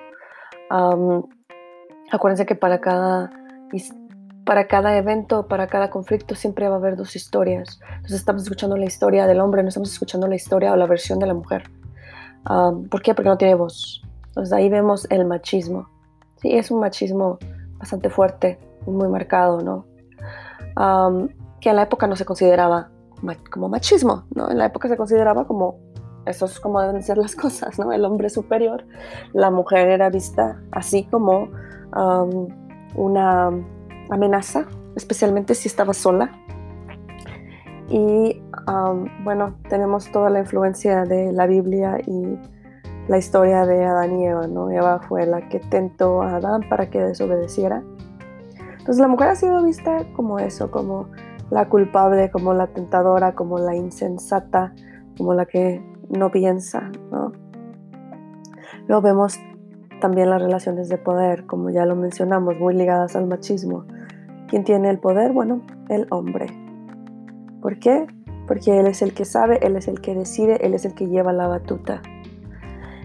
acuérdense 2.11 2.45
que 2.45 2.55
para 2.55 2.81
cada 2.81 3.31
para 4.45 4.67
cada 4.67 4.97
evento, 4.97 5.47
para 5.47 5.67
cada 5.67 5.89
conflicto, 5.89 6.35
siempre 6.35 6.67
va 6.67 6.75
a 6.75 6.77
haber 6.77 6.95
dos 6.95 7.15
historias. 7.15 7.79
Entonces 7.95 8.19
estamos 8.19 8.43
escuchando 8.43 8.75
la 8.75 8.85
historia 8.85 9.27
del 9.27 9.39
hombre, 9.39 9.63
no 9.63 9.69
estamos 9.69 9.91
escuchando 9.91 10.27
la 10.27 10.35
historia 10.35 10.73
o 10.73 10.75
la 10.75 10.87
versión 10.87 11.19
de 11.19 11.27
la 11.27 11.33
mujer. 11.33 11.63
¿Por 12.45 13.01
qué? 13.01 13.13
Porque 13.13 13.29
no 13.29 13.37
tiene 13.37 13.55
voz. 13.55 14.01
Entonces 14.27 14.53
ahí 14.53 14.69
vemos 14.69 15.07
el 15.09 15.25
machismo. 15.25 15.89
Sí, 16.37 16.55
es 16.55 16.71
un 16.71 16.79
machismo 16.79 17.37
bastante 17.77 18.09
fuerte, 18.09 18.59
muy 18.85 19.07
marcado, 19.07 19.61
¿no? 19.61 19.85
que 21.59 21.69
en 21.69 21.75
la 21.75 21.83
época 21.83 22.07
no 22.07 22.15
se 22.15 22.25
consideraba 22.25 22.89
como 23.51 23.69
machismo, 23.69 24.23
¿no? 24.33 24.49
En 24.49 24.57
la 24.57 24.65
época 24.65 24.87
se 24.87 24.97
consideraba 24.97 25.45
como 25.45 25.77
eso 26.25 26.45
es 26.45 26.59
como 26.59 26.81
deben 26.81 27.01
ser 27.01 27.17
las 27.17 27.35
cosas, 27.45 27.79
¿no? 27.79 27.91
El 27.91 28.05
hombre 28.05 28.29
superior, 28.29 28.85
la 29.33 29.51
mujer 29.51 29.87
era 29.87 30.09
vista 30.09 30.61
así 30.71 31.03
como 31.05 31.49
una 32.95 33.51
amenaza, 34.09 34.65
especialmente 34.95 35.55
si 35.55 35.67
estaba 35.67 35.93
sola. 35.93 36.31
Y 37.93 38.41
bueno, 39.25 39.55
tenemos 39.69 40.09
toda 40.11 40.29
la 40.29 40.39
influencia 40.39 41.03
de 41.03 41.33
la 41.33 41.45
Biblia 41.45 41.97
y 42.07 42.39
la 43.09 43.17
historia 43.17 43.65
de 43.65 43.83
Adán 43.83 44.17
y 44.17 44.27
Eva, 44.27 44.47
¿no? 44.47 44.71
Eva 44.71 45.01
fue 45.01 45.25
la 45.25 45.49
que 45.49 45.59
tentó 45.59 46.21
a 46.21 46.37
Adán 46.37 46.61
para 46.69 46.89
que 46.89 47.01
desobedeciera. 47.01 47.83
Entonces 48.71 48.99
la 48.99 49.09
mujer 49.09 49.27
ha 49.27 49.35
sido 49.35 49.61
vista 49.61 50.05
como 50.15 50.39
eso, 50.39 50.71
como 50.71 51.09
la 51.49 51.67
culpable, 51.67 52.31
como 52.31 52.53
la 52.53 52.67
tentadora, 52.67 53.35
como 53.35 53.59
la 53.59 53.75
insensata, 53.75 54.73
como 55.17 55.33
la 55.33 55.45
que 55.45 55.83
no 56.09 56.31
piensa, 56.31 56.91
¿no? 57.11 57.33
Luego 58.87 59.01
vemos 59.01 59.37
también 59.99 60.29
las 60.29 60.41
relaciones 60.41 60.87
de 60.87 60.97
poder, 60.97 61.45
como 61.45 61.69
ya 61.71 61.85
lo 61.85 61.97
mencionamos, 61.97 62.57
muy 62.57 62.73
ligadas 62.73 63.17
al 63.17 63.27
machismo. 63.27 63.83
¿Quién 64.47 64.63
tiene 64.63 64.89
el 64.89 64.99
poder? 64.99 65.33
Bueno, 65.33 65.61
el 65.89 66.07
hombre. 66.09 66.47
¿Por 67.61 67.79
qué? 67.79 68.07
Porque 68.47 68.79
él 68.79 68.87
es 68.87 69.01
el 69.01 69.13
que 69.13 69.25
sabe, 69.25 69.59
él 69.65 69.75
es 69.75 69.87
el 69.87 70.01
que 70.01 70.15
decide, 70.15 70.65
él 70.65 70.73
es 70.73 70.85
el 70.85 70.93
que 70.93 71.07
lleva 71.07 71.31
la 71.31 71.47
batuta. 71.47 72.01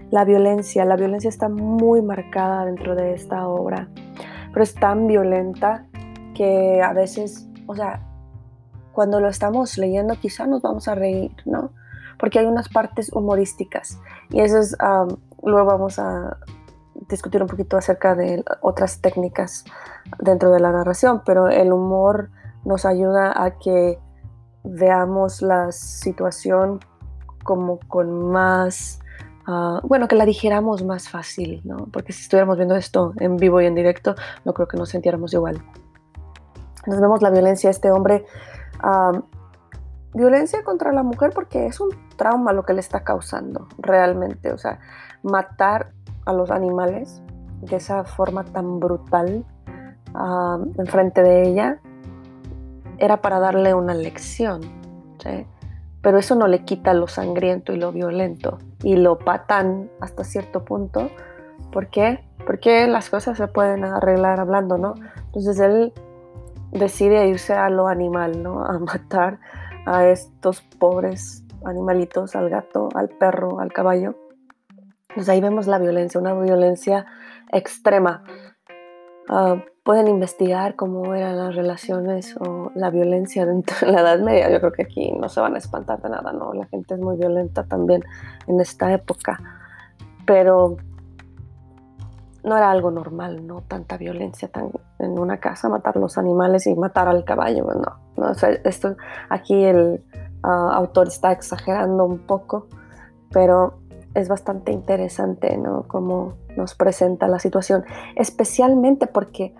La 0.09 0.25
violencia, 0.25 0.85
la 0.85 0.95
violencia 0.95 1.29
está 1.29 1.49
muy 1.49 2.01
marcada 2.01 2.65
dentro 2.65 2.95
de 2.95 3.13
esta 3.13 3.47
obra, 3.47 3.89
pero 4.51 4.63
es 4.63 4.73
tan 4.73 5.05
violenta 5.05 5.85
que 6.33 6.81
a 6.81 6.93
veces, 6.93 7.47
o 7.67 7.75
sea, 7.75 8.01
cuando 8.93 9.19
lo 9.19 9.27
estamos 9.27 9.77
leyendo 9.77 10.15
quizá 10.15 10.47
nos 10.47 10.61
vamos 10.61 10.87
a 10.87 10.95
reír, 10.95 11.31
¿no? 11.45 11.71
Porque 12.17 12.39
hay 12.39 12.45
unas 12.45 12.69
partes 12.69 13.11
humorísticas 13.13 13.99
y 14.29 14.39
eso 14.39 14.57
es, 14.57 14.75
luego 15.43 15.67
vamos 15.67 15.99
a 15.99 16.37
discutir 17.09 17.41
un 17.41 17.47
poquito 17.47 17.77
acerca 17.77 18.15
de 18.15 18.43
otras 18.61 19.01
técnicas 19.01 19.65
dentro 20.19 20.51
de 20.51 20.59
la 20.59 20.71
narración, 20.71 21.21
pero 21.25 21.47
el 21.49 21.71
humor 21.71 22.31
nos 22.65 22.85
ayuda 22.85 23.33
a 23.35 23.59
que 23.59 23.99
veamos 24.67 25.41
la 25.41 25.71
situación 25.71 26.79
como 27.43 27.79
con 27.87 28.29
más, 28.31 28.99
ah, 29.45 29.79
bueno, 29.83 30.07
que 30.07 30.15
la 30.15 30.25
dijéramos 30.25 30.83
más 30.83 31.09
fácil, 31.09 31.61
¿no? 31.63 31.87
Porque 31.91 32.13
si 32.13 32.23
estuviéramos 32.23 32.57
viendo 32.57 32.75
esto 32.75 33.13
en 33.17 33.37
vivo 33.37 33.61
y 33.61 33.65
en 33.65 33.75
directo, 33.75 34.15
no 34.45 34.53
creo 34.53 34.67
que 34.67 34.77
nos 34.77 34.89
sintiéramos 34.89 35.33
igual. 35.33 35.61
Nos 36.85 36.99
vemos 37.01 37.21
la 37.21 37.29
violencia, 37.29 37.69
este 37.69 37.91
hombre, 37.91 38.25
violencia 40.13 40.63
contra 40.63 40.91
la 40.91 41.03
mujer 41.03 41.31
porque 41.33 41.67
es 41.67 41.79
un 41.79 41.89
trauma 42.15 42.53
lo 42.53 42.63
que 42.63 42.73
le 42.73 42.79
está 42.79 43.03
causando 43.03 43.67
realmente, 43.77 44.51
o 44.51 44.57
sea, 44.57 44.79
matar 45.23 45.91
a 46.25 46.33
los 46.33 46.51
animales 46.51 47.21
de 47.61 47.75
esa 47.75 48.03
forma 48.03 48.43
tan 48.45 48.79
brutal 48.79 49.45
enfrente 50.77 51.21
de 51.21 51.47
ella 51.47 51.81
era 52.97 53.21
para 53.21 53.39
darle 53.39 53.73
una 53.73 53.93
lección, 53.93 54.61
pero 56.01 56.19
eso 56.19 56.35
no 56.35 56.47
le 56.47 56.63
quita 56.63 56.93
lo 56.93 57.07
sangriento 57.07 57.73
y 57.73 57.77
lo 57.77 57.91
violento 57.91 58.59
y 58.83 58.95
lo 58.95 59.17
patán 59.17 59.89
hasta 59.99 60.23
cierto 60.23 60.63
punto. 60.63 61.09
¿Por 61.71 61.87
qué? 61.87 62.23
Porque 62.45 62.87
las 62.87 63.09
cosas 63.09 63.37
se 63.37 63.47
pueden 63.47 63.83
arreglar 63.83 64.39
hablando, 64.39 64.77
¿no? 64.77 64.93
Entonces 65.25 65.59
él 65.59 65.93
decide 66.71 67.27
irse 67.27 67.53
a 67.53 67.69
lo 67.69 67.87
animal, 67.87 68.41
¿no? 68.41 68.63
A 68.63 68.79
matar 68.79 69.39
a 69.85 70.07
estos 70.07 70.61
pobres 70.61 71.43
animalitos, 71.65 72.35
al 72.35 72.49
gato, 72.49 72.89
al 72.95 73.09
perro, 73.09 73.59
al 73.59 73.73
caballo. 73.73 74.15
Pues 75.13 75.27
ahí 75.29 75.41
vemos 75.41 75.67
la 75.67 75.79
violencia, 75.79 76.19
una 76.19 76.33
violencia 76.33 77.05
extrema. 77.51 78.23
Ah, 79.29 79.63
pueden 79.87 80.09
investigar 80.09 80.75
cómo 80.75 81.15
eran 81.15 81.37
las 81.37 81.55
relaciones 81.55 82.35
o 82.41 82.73
la 82.75 82.89
violencia 82.89 83.45
dentro 83.45 83.73
de 83.79 83.93
la 83.93 84.01
Edad 84.01 84.19
Media. 84.19 84.51
Yo 84.51 84.59
creo 84.59 84.73
que 84.73 84.81
aquí 84.81 85.13
no 85.13 85.29
se 85.29 85.39
van 85.39 85.55
a 85.55 85.59
espantar 85.59 86.01
de 86.01 86.09
nada, 86.09 86.33
¿no? 86.33 86.53
La 86.53 86.65
gente 86.65 86.95
es 86.95 86.99
muy 86.99 87.15
violenta 87.15 87.63
también 87.63 88.03
en 88.47 88.59
esta 88.59 88.91
época. 88.91 89.39
Pero 90.25 90.75
no 92.43 92.57
era 92.57 92.69
algo 92.69 92.91
normal, 92.91 93.47
¿no? 93.47 93.61
Tanta 93.61 93.95
violencia 93.95 94.49
tan, 94.49 94.71
en 94.99 95.17
una 95.17 95.37
casa, 95.37 95.69
matar 95.69 95.95
los 95.95 96.17
animales 96.17 96.67
y 96.67 96.75
matar 96.75 97.07
al 97.07 97.23
caballo, 97.23 97.63
no. 97.63 97.97
no 98.17 98.31
esto, 98.65 98.97
aquí 99.29 99.63
el 99.63 100.03
ah, 100.43 100.71
autor 100.73 101.07
está 101.07 101.31
exagerando 101.31 102.03
un 102.03 102.19
poco, 102.19 102.67
pero 103.31 103.79
es 104.15 104.27
bastante 104.27 104.73
interesante, 104.73 105.55
¿no? 105.57 105.83
Cómo 105.87 106.33
nos 106.57 106.75
presenta 106.75 107.29
la 107.29 107.39
situación, 107.39 107.85
especialmente 108.17 109.07
porque 109.07 109.55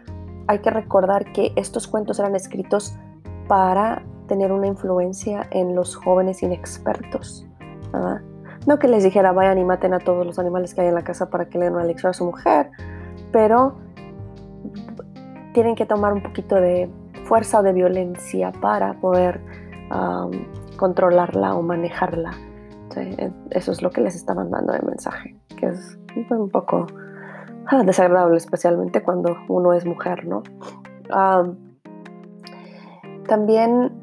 hay 0.48 0.60
que 0.60 0.70
recordar 0.70 1.32
que 1.34 1.52
estos 1.56 1.88
cuentos 1.88 2.20
eran 2.20 2.36
escritos 2.36 2.96
para 3.48 4.04
tener 4.28 4.52
una 4.52 4.68
influencia 4.68 5.48
en 5.52 5.76
los 5.76 5.96
jóvenes 5.96 6.44
inexpertos. 6.44 7.46
No 8.66 8.80
que 8.80 8.88
les 8.88 9.04
dijera 9.04 9.32
vayan 9.32 9.58
y 9.58 9.64
maten 9.64 9.94
a 9.94 10.00
todos 10.00 10.26
los 10.26 10.40
animales 10.40 10.74
que 10.74 10.82
hay 10.82 10.88
en 10.88 10.96
la 10.96 11.04
casa 11.04 11.30
para 11.30 11.46
que 11.46 11.58
le 11.58 11.66
den 11.66 11.76
una 11.76 11.86
lección 11.86 12.10
a 12.10 12.14
su 12.14 12.26
mujer, 12.26 12.70
pero 13.32 13.76
tienen 15.54 15.76
que 15.76 15.86
tomar 15.86 16.14
un 16.14 16.22
poquito 16.22 16.56
de 16.56 16.90
fuerza 17.26 17.60
o 17.60 17.64
de 17.64 17.74
violencia 17.74 18.52
para 18.52 18.94
poder 18.96 19.42
controlarla 20.78 21.56
o 21.56 21.62
manejarla. 21.62 22.32
Eso 23.52 23.72
es 23.72 23.82
lo 23.82 23.92
que 23.92 24.02
les 24.02 24.16
está 24.16 24.34
mandando 24.34 24.74
de 24.74 24.82
mensaje, 24.82 25.36
que 25.56 25.68
es 25.68 25.98
un 26.30 26.50
poco 26.50 26.88
Ah, 26.88 27.07
desagradable, 27.86 28.38
especialmente 28.38 29.04
cuando 29.04 29.38
uno 29.48 29.74
es 29.74 29.86
mujer, 29.86 30.26
¿no? 30.26 30.44
también 33.28 34.02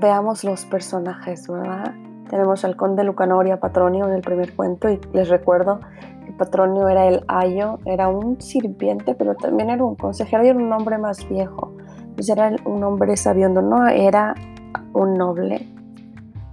veamos 0.00 0.44
los 0.44 0.64
personajes, 0.66 1.48
¿verdad? 1.48 1.94
Tenemos 2.28 2.64
al 2.64 2.76
conde 2.76 3.02
Lucanor 3.02 3.46
y 3.48 3.50
a 3.50 3.58
Patronio 3.58 4.06
en 4.06 4.12
el 4.12 4.20
primer 4.20 4.54
cuento 4.54 4.88
y 4.88 5.00
les 5.12 5.28
recuerdo 5.28 5.80
que 6.24 6.32
Patronio 6.32 6.88
era 6.88 7.06
el 7.06 7.24
ayo, 7.26 7.78
era 7.84 8.08
un 8.08 8.40
sirviente, 8.40 9.14
pero 9.14 9.34
también 9.34 9.70
era 9.70 9.84
un 9.84 9.96
consejero 9.96 10.44
y 10.44 10.48
era 10.48 10.58
un 10.58 10.72
hombre 10.72 10.98
más 10.98 11.28
viejo. 11.28 11.74
Entonces 11.98 12.28
era 12.30 12.52
un 12.64 12.84
hombre 12.84 13.16
sabiendo, 13.16 13.62
no 13.62 13.88
era 13.88 14.34
un 14.92 15.14
noble, 15.14 15.68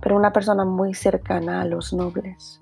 pero 0.02 0.16
una 0.16 0.34
persona 0.34 0.66
muy 0.66 0.94
cercana 0.94 1.62
a 1.62 1.66
los 1.66 1.94
nobles. 1.94 2.60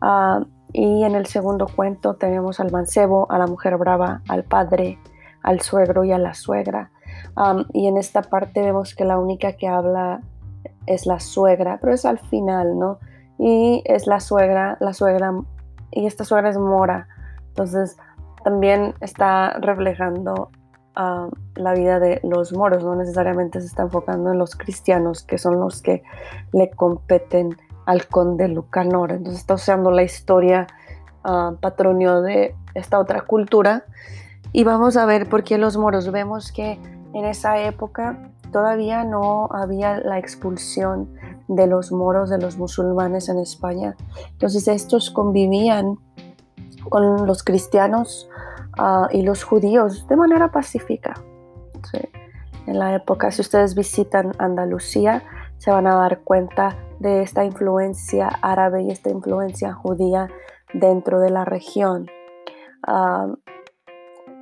Ah, 0.00 0.44
y 0.78 1.04
en 1.04 1.14
el 1.14 1.24
segundo 1.24 1.68
cuento 1.74 2.16
tenemos 2.16 2.60
al 2.60 2.70
mancebo, 2.70 3.26
a 3.30 3.38
la 3.38 3.46
mujer 3.46 3.78
brava, 3.78 4.20
al 4.28 4.44
padre, 4.44 4.98
al 5.42 5.62
suegro 5.62 6.04
y 6.04 6.12
a 6.12 6.18
la 6.18 6.34
suegra. 6.34 6.90
y 7.72 7.86
en 7.86 7.96
esta 7.96 8.20
parte 8.20 8.60
vemos 8.60 8.94
que 8.94 9.06
la 9.06 9.18
única 9.18 9.54
que 9.54 9.68
habla 9.68 10.20
es 10.84 11.06
la 11.06 11.18
suegra, 11.18 11.78
pero 11.80 11.94
es 11.94 12.04
al 12.04 12.18
final, 12.18 12.78
¿no? 12.78 12.98
Y 13.38 13.82
es 13.86 14.06
la 14.06 14.20
suegra, 14.20 14.76
la 14.80 14.92
suegra, 14.92 15.32
y 15.92 16.04
esta 16.04 16.24
suegra 16.24 16.50
es 16.50 16.58
mora. 16.58 17.08
Entonces, 17.48 17.96
también 18.44 18.94
está 19.00 19.54
reflejando 19.54 20.50
la 21.54 21.72
vida 21.72 22.00
de 22.00 22.20
los 22.22 22.52
moros, 22.52 22.84
no 22.84 22.96
necesariamente 22.96 23.62
se 23.62 23.66
está 23.66 23.84
enfocando 23.84 24.30
en 24.30 24.38
los 24.38 24.56
cristianos, 24.56 25.22
que 25.22 25.38
son 25.38 25.58
los 25.58 25.80
que 25.80 26.02
le 26.52 26.70
competen 26.70 27.56
al 27.86 28.06
conde 28.06 28.48
Lucanor. 28.48 29.12
Entonces 29.12 29.40
está 29.40 29.54
usando 29.54 29.90
la 29.90 30.02
historia 30.02 30.66
uh, 31.24 31.56
patronio 31.56 32.20
de 32.20 32.54
esta 32.74 32.98
otra 32.98 33.22
cultura. 33.22 33.84
Y 34.52 34.64
vamos 34.64 34.96
a 34.96 35.06
ver 35.06 35.28
por 35.28 35.44
qué 35.44 35.58
los 35.58 35.76
moros. 35.76 36.10
Vemos 36.10 36.52
que 36.52 36.78
en 37.14 37.24
esa 37.24 37.58
época 37.60 38.30
todavía 38.52 39.04
no 39.04 39.48
había 39.52 39.98
la 39.98 40.18
expulsión 40.18 41.14
de 41.48 41.66
los 41.66 41.92
moros, 41.92 42.28
de 42.30 42.38
los 42.38 42.58
musulmanes 42.58 43.28
en 43.28 43.38
España. 43.38 43.96
Entonces 44.32 44.68
estos 44.68 45.10
convivían 45.10 45.98
con 46.88 47.26
los 47.26 47.42
cristianos 47.42 48.28
uh, 48.78 49.06
y 49.10 49.22
los 49.22 49.44
judíos 49.44 50.06
de 50.08 50.16
manera 50.16 50.50
pacífica. 50.50 51.14
En 52.66 52.80
la 52.80 52.96
época, 52.96 53.30
si 53.30 53.42
ustedes 53.42 53.76
visitan 53.76 54.32
Andalucía, 54.38 55.22
se 55.58 55.70
van 55.70 55.86
a 55.86 55.96
dar 55.96 56.20
cuenta 56.20 56.76
de 56.98 57.22
esta 57.22 57.44
influencia 57.44 58.28
árabe 58.42 58.82
y 58.82 58.90
esta 58.90 59.10
influencia 59.10 59.72
judía 59.72 60.28
dentro 60.72 61.20
de 61.20 61.30
la 61.30 61.44
región. 61.44 62.06
Uh, 62.86 63.34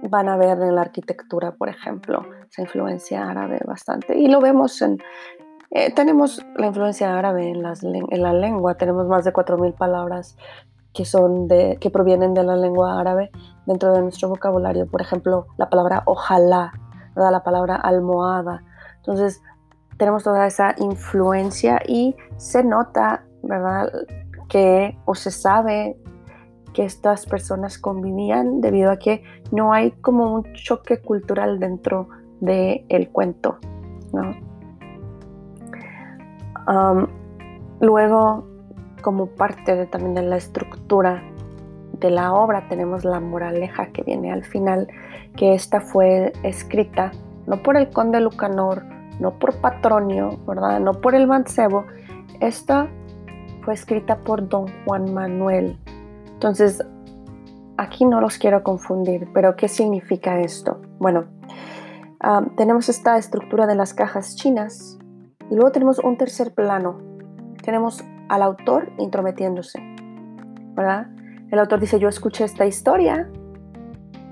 van 0.09 0.29
a 0.29 0.37
ver 0.37 0.61
en 0.61 0.74
la 0.74 0.83
arquitectura, 0.83 1.53
por 1.53 1.68
ejemplo, 1.68 2.24
esa 2.48 2.62
influencia 2.62 3.29
árabe 3.29 3.61
bastante. 3.66 4.18
Y 4.18 4.29
lo 4.29 4.40
vemos 4.40 4.81
en... 4.83 4.98
Eh, 5.70 5.92
tenemos 5.92 6.44
la 6.57 6.66
influencia 6.66 7.18
árabe 7.18 7.48
en, 7.48 7.62
las, 7.62 7.83
en, 7.83 8.22
la 8.22 8.33
lengua, 8.33 8.77
tenemos 8.77 9.09
más 9.09 9.24
de 9.24 9.33
4.000 9.33 9.74
palabras 9.77 10.37
que, 10.92 11.05
son 11.05 11.48
de, 11.48 11.79
que 11.81 11.90
provienen 11.90 12.33
de 12.33 12.44
la 12.44 12.55
lengua 12.55 13.00
árabe 13.00 13.31
dentro 13.66 13.92
de 13.92 14.03
nuestro 14.03 14.29
vocabulario. 14.29 14.87
Por 14.87 15.00
ejemplo, 15.00 15.46
la 15.57 15.68
palabra 15.70 16.03
ojalá, 16.07 16.72
¿verdad? 17.16 17.33
la 17.33 17.42
palabra 17.42 17.74
almohada. 17.74 18.62
Entonces, 18.98 19.42
tenemos 19.97 20.25
toda 20.25 20.47
esa 20.47 20.75
influencia 20.79 21.81
y 21.87 22.17
se 22.37 22.65
nota, 22.65 23.25
¿verdad? 23.43 23.91
Que 24.49 24.99
o 25.05 25.15
se 25.15 25.31
sabe 25.31 25.97
que 26.73 26.85
estas 26.85 27.27
personas 27.27 27.79
convivían 27.79 28.61
debido 28.61 28.91
a 28.91 28.99
que 28.99 29.23
no 29.53 29.73
hay 29.73 29.93
como 29.93 30.35
un 30.35 30.53
choque 30.55 31.01
cultural 31.01 31.61
dentro 31.61 32.09
del 32.41 32.85
el 32.89 33.09
cuento, 33.11 33.59
¿no? 34.13 34.55
luego, 37.81 38.49
como 39.03 39.27
parte 39.27 39.77
de, 39.77 39.87
también 39.87 40.15
de 40.15 40.23
la 40.23 40.39
estructura 40.39 41.23
de 42.01 42.11
la 42.11 42.33
obra, 42.33 42.67
tenemos 42.69 43.05
la 43.05 43.21
moraleja 43.21 43.89
que 43.93 44.03
viene 44.03 44.33
al 44.33 44.45
final, 44.45 44.89
que 45.37 45.53
esta 45.53 45.83
fue 45.83 46.33
escrita 46.43 47.13
no 47.47 47.63
por 47.63 47.77
el 47.77 47.91
conde 47.91 48.21
Lucanor, 48.21 48.83
no 49.20 49.38
por 49.38 49.55
Patronio, 49.57 50.38
¿verdad? 50.46 50.81
No 50.81 50.92
por 50.94 51.14
el 51.14 51.27
mancebo. 51.27 51.85
Esta 52.40 52.88
fue 53.62 53.74
escrita 53.74 54.18
por 54.18 54.48
don 54.48 54.66
Juan 54.85 55.12
Manuel. 55.14 55.79
Entonces, 56.33 56.83
aquí 57.77 58.05
no 58.05 58.20
los 58.20 58.38
quiero 58.38 58.62
confundir, 58.62 59.29
pero 59.33 59.57
¿qué 59.57 59.68
significa 59.68 60.40
esto? 60.40 60.81
Bueno, 60.98 61.24
ah, 62.20 62.44
tenemos 62.57 62.88
esta 62.88 63.16
estructura 63.16 63.66
de 63.66 63.74
las 63.74 63.94
cajas 63.94 64.37
chinas 64.37 64.98
y 65.50 65.55
luego 65.55 65.72
tenemos 65.72 65.98
un 65.98 66.16
tercer 66.16 66.55
plano. 66.55 66.98
Tenemos 67.62 68.05
al 68.29 68.42
autor 68.42 68.92
intrometiéndose, 68.98 69.81
¿verdad? 70.74 71.09
El 71.50 71.59
autor 71.59 71.81
dice, 71.81 71.98
yo 71.98 72.09
escuché 72.09 72.44
esta 72.44 72.66
historia 72.66 73.31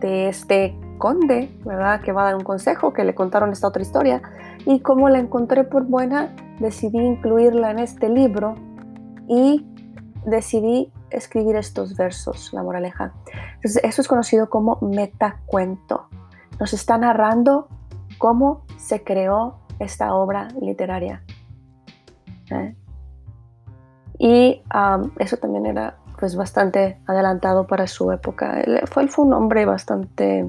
de 0.00 0.28
este 0.28 0.76
conde, 1.02 1.52
¿verdad? 1.64 2.00
Que 2.00 2.12
va 2.12 2.22
a 2.22 2.24
dar 2.26 2.36
un 2.36 2.44
consejo, 2.44 2.92
que 2.92 3.02
le 3.02 3.12
contaron 3.12 3.50
esta 3.50 3.66
otra 3.66 3.82
historia 3.82 4.22
y 4.66 4.78
como 4.82 5.08
la 5.08 5.18
encontré 5.18 5.64
por 5.64 5.84
buena, 5.84 6.32
decidí 6.60 6.98
incluirla 6.98 7.72
en 7.72 7.80
este 7.80 8.08
libro 8.08 8.54
y 9.26 9.66
decidí 10.24 10.92
escribir 11.10 11.56
estos 11.56 11.96
versos, 11.96 12.52
la 12.52 12.62
moraleja. 12.62 13.14
Entonces, 13.56 13.82
eso 13.82 14.00
es 14.00 14.06
conocido 14.06 14.48
como 14.48 14.78
metacuento. 14.80 16.06
Nos 16.60 16.72
está 16.72 16.96
narrando 16.98 17.66
cómo 18.18 18.62
se 18.76 19.02
creó 19.02 19.56
esta 19.80 20.14
obra 20.14 20.46
literaria. 20.60 21.24
¿eh? 22.52 22.76
Y 24.20 24.62
eso 25.18 25.36
también 25.38 25.66
era 25.66 25.96
pues 26.20 26.36
bastante 26.36 27.00
adelantado 27.08 27.66
para 27.66 27.88
su 27.88 28.12
época. 28.12 28.62
Fue 28.86 29.08
un 29.16 29.32
hombre 29.32 29.64
bastante 29.64 30.48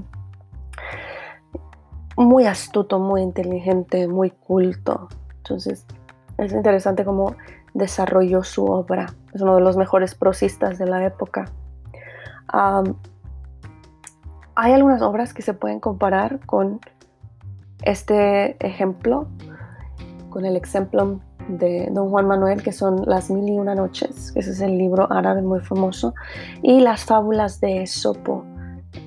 muy 2.17 2.45
astuto, 2.45 2.99
muy 2.99 3.21
inteligente, 3.21 4.07
muy 4.07 4.31
culto. 4.31 5.07
Entonces, 5.37 5.85
es 6.37 6.53
interesante 6.53 7.05
cómo 7.05 7.35
desarrolló 7.73 8.43
su 8.43 8.65
obra. 8.65 9.07
Es 9.33 9.41
uno 9.41 9.55
de 9.55 9.61
los 9.61 9.77
mejores 9.77 10.15
prosistas 10.15 10.77
de 10.77 10.87
la 10.87 11.05
época. 11.05 11.45
hay 14.55 14.71
algunas 14.71 15.01
obras 15.01 15.33
que 15.33 15.41
se 15.41 15.53
pueden 15.53 15.79
comparar 15.79 16.39
con 16.45 16.79
este 17.81 18.55
ejemplo, 18.65 19.27
con 20.29 20.45
el 20.45 20.55
ejemplo 20.55 21.19
de 21.47 21.89
Don 21.91 22.09
Juan 22.09 22.27
Manuel, 22.27 22.63
que 22.63 22.71
son 22.71 23.03
Las 23.05 23.29
Mil 23.29 23.49
y 23.49 23.57
Una 23.57 23.75
Noches, 23.75 24.31
ese 24.35 24.51
es 24.51 24.61
el 24.61 24.77
libro 24.77 25.11
árabe 25.11 25.41
muy 25.41 25.59
famoso, 25.59 26.13
y 26.61 26.79
las 26.79 27.05
fábulas 27.05 27.59
de 27.59 27.83
Esopo, 27.83 28.45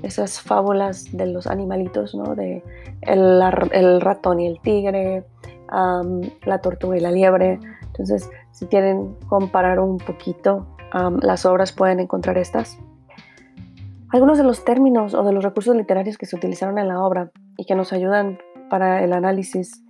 esas 0.03 0.41
fábulas 0.41 1.17
de 1.17 1.27
los 1.27 1.47
animalitos, 1.47 2.15
¿no? 2.15 2.35
De 2.35 2.63
el, 3.03 4.01
ratón 4.01 4.41
y 4.41 4.47
el 4.47 4.61
tigre, 4.61 5.25
la 5.71 6.59
tortuga 6.61 6.97
y 6.97 7.01
la 7.01 7.11
liebre. 7.11 7.59
Entonces, 7.87 8.31
si 8.53 8.67
quieren 8.67 9.15
comparar 9.29 9.81
un 9.81 9.99
poquito 9.99 10.67
las 11.21 11.47
obras, 11.47 11.73
pueden 11.73 12.01
encontrar 12.01 12.39
estas. 12.39 12.79
Algunos 14.13 14.39
de 14.39 14.45
los 14.45 14.65
términos 14.65 15.15
o 15.15 15.25
de 15.25 15.33
los 15.33 15.43
recursos 15.43 15.75
literarios 15.75 16.17
que 16.17 16.27
se 16.27 16.37
utilizaron 16.37 16.79
en 16.79 16.89
la 16.89 17.03
obra 17.03 17.31
y 17.57 17.67
que 17.67 17.75
nos 17.75 17.93
ayudan 17.93 18.39
para 18.71 19.03
el 19.03 19.13
análisis, 19.13 19.83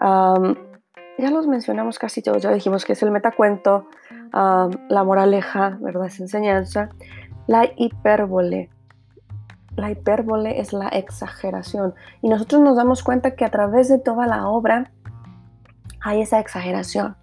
ya 0.00 1.30
los 1.30 1.46
mencionamos 1.46 1.98
casi 1.98 2.22
todos, 2.22 2.42
ya 2.42 2.52
dijimos 2.52 2.84
que 2.84 2.94
es 2.94 3.02
el 3.02 3.10
metacuento, 3.10 3.86
la 4.32 5.04
moraleja, 5.04 5.78
¿verdad? 5.80 6.06
Es 6.06 6.20
enseñanza, 6.20 6.90
la 7.46 7.68
hipérbole, 7.76 8.70
la 9.78 9.90
hipérbole 9.90 10.60
es 10.60 10.72
la 10.72 10.88
exageración. 10.88 11.94
Y 12.20 12.28
nosotros 12.28 12.60
nos 12.60 12.76
damos 12.76 13.02
cuenta 13.02 13.36
que 13.36 13.44
a 13.44 13.50
través 13.50 13.88
de 13.88 13.98
toda 13.98 14.26
la 14.26 14.48
obra 14.48 14.90
hay 16.00 16.20
esa 16.20 16.40
exageración. 16.40 17.16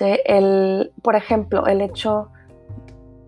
El, 0.00 0.92
por 1.02 1.14
ejemplo, 1.14 1.66
el 1.66 1.80
hecho 1.80 2.30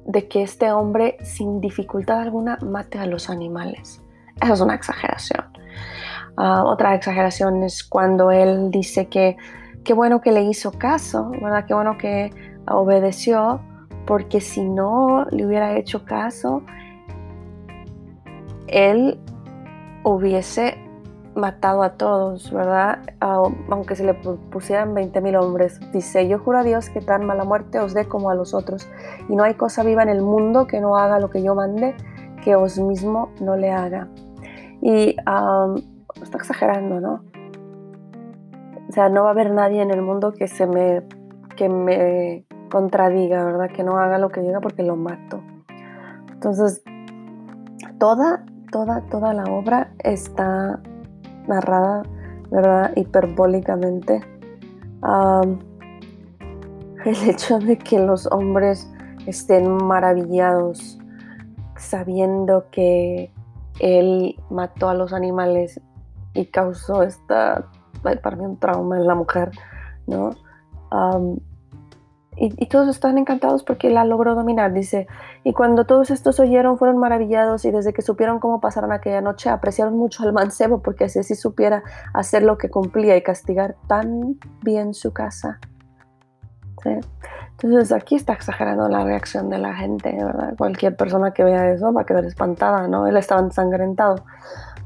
de 0.05 0.27
que 0.29 0.43
este 0.43 0.73
hombre 0.73 1.17
sin 1.23 1.61
dificultad 1.61 2.21
alguna 2.21 2.59
mate 2.63 2.99
a 2.99 3.07
los 3.07 3.31
animales. 3.31 4.03
Eso 4.41 4.55
es 4.55 4.61
una 4.61 4.75
exageración. 4.75 5.45
Ah, 6.37 6.65
otra 6.65 6.95
exageración 6.95 7.63
es 7.63 7.85
cuando 7.85 8.31
él 8.31 8.71
dice 8.71 9.07
que 9.09 9.37
qué 9.85 9.95
bueno 9.95 10.21
que 10.21 10.33
le 10.33 10.43
hizo 10.43 10.73
caso, 10.73 11.31
¿verdad? 11.31 11.65
Qué 11.67 11.75
bueno 11.75 11.97
que 11.99 12.31
obedeció, 12.69 13.61
porque 14.07 14.41
si 14.41 14.63
no 14.65 15.27
le 15.31 15.47
hubiera 15.47 15.77
hecho 15.77 16.05
caso, 16.05 16.63
él 18.69 19.19
hubiese 20.05 20.79
matado 21.37 21.83
a 21.83 21.91
todos, 21.91 22.51
¿verdad? 22.51 23.01
aunque 23.21 23.95
se 23.95 24.05
le 24.05 24.15
pusieran 24.15 24.95
20 24.95 25.21
mil 25.21 25.37
hombres. 25.37 25.81
Dice, 25.93 26.27
yo 26.29 26.39
juro 26.39 26.59
a 26.59 26.63
Dios 26.63 26.89
que 26.89 27.01
tan 27.01 27.27
mala 27.27 27.45
muerte 27.45 27.79
os 27.79 27.93
dé 27.93 28.07
como 28.07 28.31
a 28.31 28.35
los 28.35 28.55
otros. 28.55 28.89
Y 29.29 29.37
no 29.37 29.45
hay 29.45 29.55
cosa 29.55 29.83
viva 29.83 30.03
en 30.03 30.09
el 30.09 30.23
mundo 30.23 30.67
que 30.67 30.81
no 30.81 30.97
haga 30.97 31.21
lo 31.21 31.29
que 31.29 31.43
yo 31.43 31.55
mande, 31.55 31.95
que 32.43 32.57
os 32.57 32.79
mismo 32.79 33.31
no 33.41 33.57
le 33.57 33.71
haga. 33.71 34.09
Y 34.81 35.17
está 36.23 36.39
exagerando, 36.39 37.01
¿no? 37.01 37.25
O 38.89 38.93
sea, 38.93 39.09
no 39.09 39.23
va 39.23 39.29
a 39.29 39.33
haber 39.33 39.51
nadie 39.51 39.83
en 39.83 39.91
el 39.91 40.01
mundo 40.01 40.33
que 40.33 40.49
se 40.49 40.67
me, 40.67 41.03
que 41.57 41.69
me 41.69 42.47
contradiga, 42.71 43.45
¿verdad? 43.45 43.69
Que 43.71 43.83
no 43.83 43.99
haga 43.99 44.19
lo 44.19 44.31
que 44.31 44.41
diga 44.41 44.61
porque 44.61 44.83
lo 44.83 44.97
mato. 44.97 45.43
Entonces, 46.33 46.83
toda 47.99 48.45
toda, 48.77 49.01
toda 49.09 49.33
la 49.33 49.45
obra 49.45 49.91
está 50.01 50.79
narrada, 51.49 52.03
¿verdad? 52.51 52.93
Hiperbólicamente. 52.95 54.23
el 57.05 57.29
hecho 57.31 57.59
de 57.59 57.79
que 57.79 57.99
los 57.99 58.27
hombres 58.31 58.93
estén 59.27 59.83
maravillados 59.83 60.99
sabiendo 61.77 62.67
que 62.71 63.33
él 63.81 64.39
mató 64.51 64.91
a 64.91 64.95
los 64.95 65.15
animales 65.15 65.81
y 66.35 66.45
causó 66.47 67.03
esta, 67.03 67.71
para 68.03 68.37
mí 68.37 68.45
un 68.45 68.59
trauma 68.59 68.99
en 68.99 69.07
la 69.07 69.15
mujer, 69.15 69.53
¿no? 70.07 70.31
Y, 72.37 72.67
todos 72.67 72.89
están 72.89 73.17
encantados 73.17 73.63
porque 73.63 73.89
la 73.89 74.05
logró 74.05 74.35
dominar, 74.35 74.73
dice. 74.73 75.07
Y 75.43 75.53
cuando 75.55 75.87
todos 75.87 76.11
estos 76.11 76.39
oyeron, 76.39 76.77
fueron 76.77 76.99
maravillados 76.99 77.65
y 77.65 77.71
desde 77.71 77.93
que 77.93 78.03
supieron 78.03 78.41
cómo 78.41 78.61
pasaron 78.61 78.93
aquella 78.93 79.23
noche, 79.23 79.49
apreciaron 79.49 79.97
mucho 79.97 80.23
al 80.23 80.33
mancebo 80.33 80.83
porque 80.83 81.05
así, 81.05 81.19
así 81.19 81.35
supiera 81.35 81.83
hacer 82.13 82.43
lo 82.43 82.59
que 82.59 82.69
cumplía 82.69 83.17
y 83.17 83.23
castigar 83.23 83.77
tan 83.89 84.39
bien 84.63 84.93
su 84.93 85.13
casa. 85.13 85.61
Entonces 86.85 87.91
aquí 87.91 88.15
está 88.15 88.35
exagerando 88.35 88.89
la 88.89 89.03
reacción 89.05 89.49
de 89.49 89.59
la 89.59 89.75
gente, 89.75 90.13
¿verdad? 90.13 90.55
Cualquier 90.59 90.95
persona 90.97 91.33
que 91.33 91.43
vea 91.43 91.71
eso 91.71 91.93
va 91.93 92.03
a 92.03 92.07
quedar 92.07 92.25
espantada, 92.25 92.87
¿no? 92.87 93.07
Él 93.07 93.17
estaba 93.17 93.41
ensangrentado, 93.41 94.25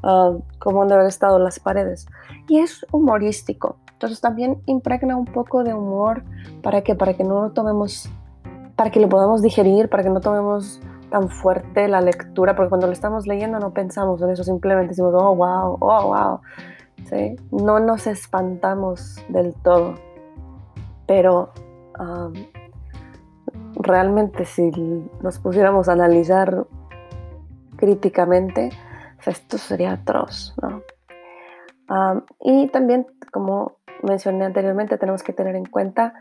uh, 0.04 0.40
como 0.58 0.82
han 0.82 0.88
de 0.88 0.94
haber 0.94 1.06
estado 1.06 1.38
las 1.38 1.58
paredes. 1.58 2.06
Y 2.48 2.60
es 2.60 2.86
humorístico, 2.92 3.76
entonces 4.00 4.22
también 4.22 4.62
impregna 4.64 5.14
un 5.14 5.26
poco 5.26 5.62
de 5.62 5.74
humor 5.74 6.24
para 6.62 6.80
que, 6.80 6.94
para 6.94 7.12
que 7.12 7.22
no 7.22 7.42
lo 7.42 7.50
tomemos, 7.50 8.08
para 8.74 8.90
que 8.90 8.98
lo 8.98 9.10
podamos 9.10 9.42
digerir, 9.42 9.90
para 9.90 10.02
que 10.02 10.08
no 10.08 10.22
tomemos 10.22 10.80
tan 11.10 11.28
fuerte 11.28 11.86
la 11.86 12.00
lectura, 12.00 12.56
porque 12.56 12.70
cuando 12.70 12.86
lo 12.86 12.94
estamos 12.94 13.26
leyendo 13.26 13.58
no 13.58 13.74
pensamos 13.74 14.22
en 14.22 14.30
eso, 14.30 14.42
simplemente 14.42 14.88
decimos, 14.88 15.12
oh, 15.14 15.36
wow, 15.36 15.76
oh, 15.80 16.06
wow. 16.06 16.40
¿Sí? 17.10 17.36
No 17.50 17.78
nos 17.78 18.06
espantamos 18.06 19.22
del 19.28 19.52
todo, 19.56 19.96
pero 21.06 21.50
realmente 23.74 24.46
si 24.46 24.70
nos 25.20 25.38
pusiéramos 25.40 25.90
a 25.90 25.92
analizar 25.92 26.66
críticamente, 27.76 28.70
esto 29.26 29.58
sería 29.58 29.92
atroz, 29.92 30.54
¿no? 30.62 30.80
y 32.40 32.68
también, 32.68 33.06
como 33.32 33.79
mencioné 34.02 34.44
anteriormente, 34.44 34.98
tenemos 34.98 35.22
que 35.22 35.32
tener 35.32 35.56
en 35.56 35.66
cuenta 35.66 36.14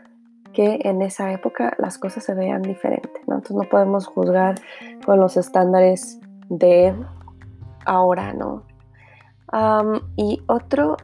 que 0.52 0.80
en 0.82 1.02
esa 1.02 1.32
época 1.32 1.74
las 1.78 1.98
cosas 1.98 2.24
se 2.24 2.34
veían 2.34 2.62
diferentes, 2.62 3.26
¿no? 3.26 3.36
Entonces 3.36 3.56
no 3.56 3.68
podemos 3.68 4.06
juzgar 4.06 4.56
con 5.04 5.20
los 5.20 5.36
estándares 5.36 6.20
de 6.48 6.94
ahora, 7.84 8.32
¿no? 8.32 8.68
y 10.14 10.40
otro, 10.46 10.96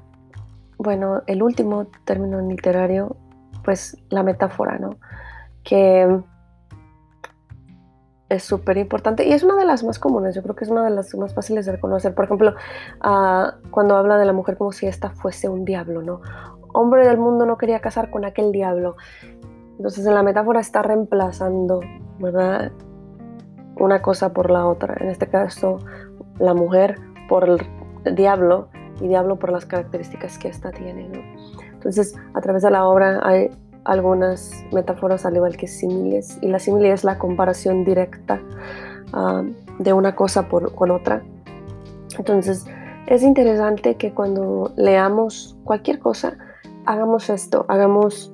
bueno, 0.79 1.23
el 1.27 1.43
último 1.43 1.89
término 2.05 2.41
literario, 2.41 3.17
pues 3.65 3.97
la 4.09 4.23
metáfora, 4.23 4.79
¿no? 4.79 4.91
Que 5.65 6.23
es 8.29 8.43
súper 8.43 8.77
importante 8.77 9.27
y 9.27 9.33
es 9.33 9.43
una 9.43 9.57
de 9.57 9.65
las 9.65 9.85
más 9.85 9.99
comunes, 9.99 10.35
yo 10.35 10.43
creo 10.43 10.55
que 10.55 10.65
es 10.65 10.71
una 10.71 10.85
de 10.85 10.91
las 10.91 11.15
más 11.15 11.35
fáciles 11.35 11.67
de 11.67 11.73
reconocer. 11.73 12.15
Por 12.15 12.25
ejemplo, 12.25 12.55
ah, 13.01 13.55
cuando 13.71 13.97
habla 13.97 14.17
de 14.17 14.25
la 14.25 14.33
mujer 14.33 14.57
como 14.57 14.73
si 14.73 14.87
esta 14.87 15.11
fuese 15.11 15.49
un 15.49 15.65
diablo, 15.65 16.03
¿no? 16.03 16.21
Hombre 16.77 17.07
del 17.07 17.17
mundo 17.17 17.47
no 17.47 17.57
quería 17.57 17.81
casar 17.81 18.11
con 18.11 18.25
aquel 18.25 18.53
diablo. 18.53 18.97
Entonces 19.79 20.07
en 20.07 20.15
la 20.15 20.23
metáfora 20.23 20.61
está 20.61 20.83
reemplazando, 20.83 21.81
¿verdad? 22.19 22.71
Una 23.79 24.03
cosa 24.03 24.33
por 24.33 24.51
la 24.51 24.67
otra. 24.67 24.97
En 25.01 25.09
este 25.09 25.27
caso, 25.27 25.79
la 26.39 26.55
mujer 26.55 26.97
por 27.29 27.49
el 27.49 28.15
diablo 28.15 28.69
y 29.01 29.09
diablo 29.09 29.37
por 29.37 29.53
las 29.53 29.65
características 29.65 30.39
que 30.39 30.49
ésta 30.49 30.71
tiene. 30.71 31.11
Entonces, 31.73 32.15
a 32.35 32.41
través 32.41 32.63
de 32.63 32.71
la 32.71 32.87
obra 32.87 33.21
hay 33.23 33.51
algunas 33.85 34.51
metáforas 34.73 35.25
al 35.25 35.37
igual 35.37 35.57
que 35.57 35.67
similes. 35.67 36.39
Y 36.43 36.49
la 36.49 36.59
simile 36.59 36.93
es 36.93 37.05
la 37.05 37.19
comparación 37.19 37.85
directa 37.85 38.41
ah, 39.13 39.43
de 39.79 39.93
una 39.93 40.15
cosa 40.15 40.49
por, 40.49 40.75
con 40.75 40.91
otra. 40.91 41.23
Entonces, 42.19 42.67
es 43.07 43.23
interesante 43.23 43.97
que 43.97 44.13
cuando 44.13 44.73
leamos 44.77 45.57
cualquier 45.65 45.99
cosa, 45.99 46.37
hagamos 46.87 47.29
esto, 47.31 47.67
hagamos 47.69 48.33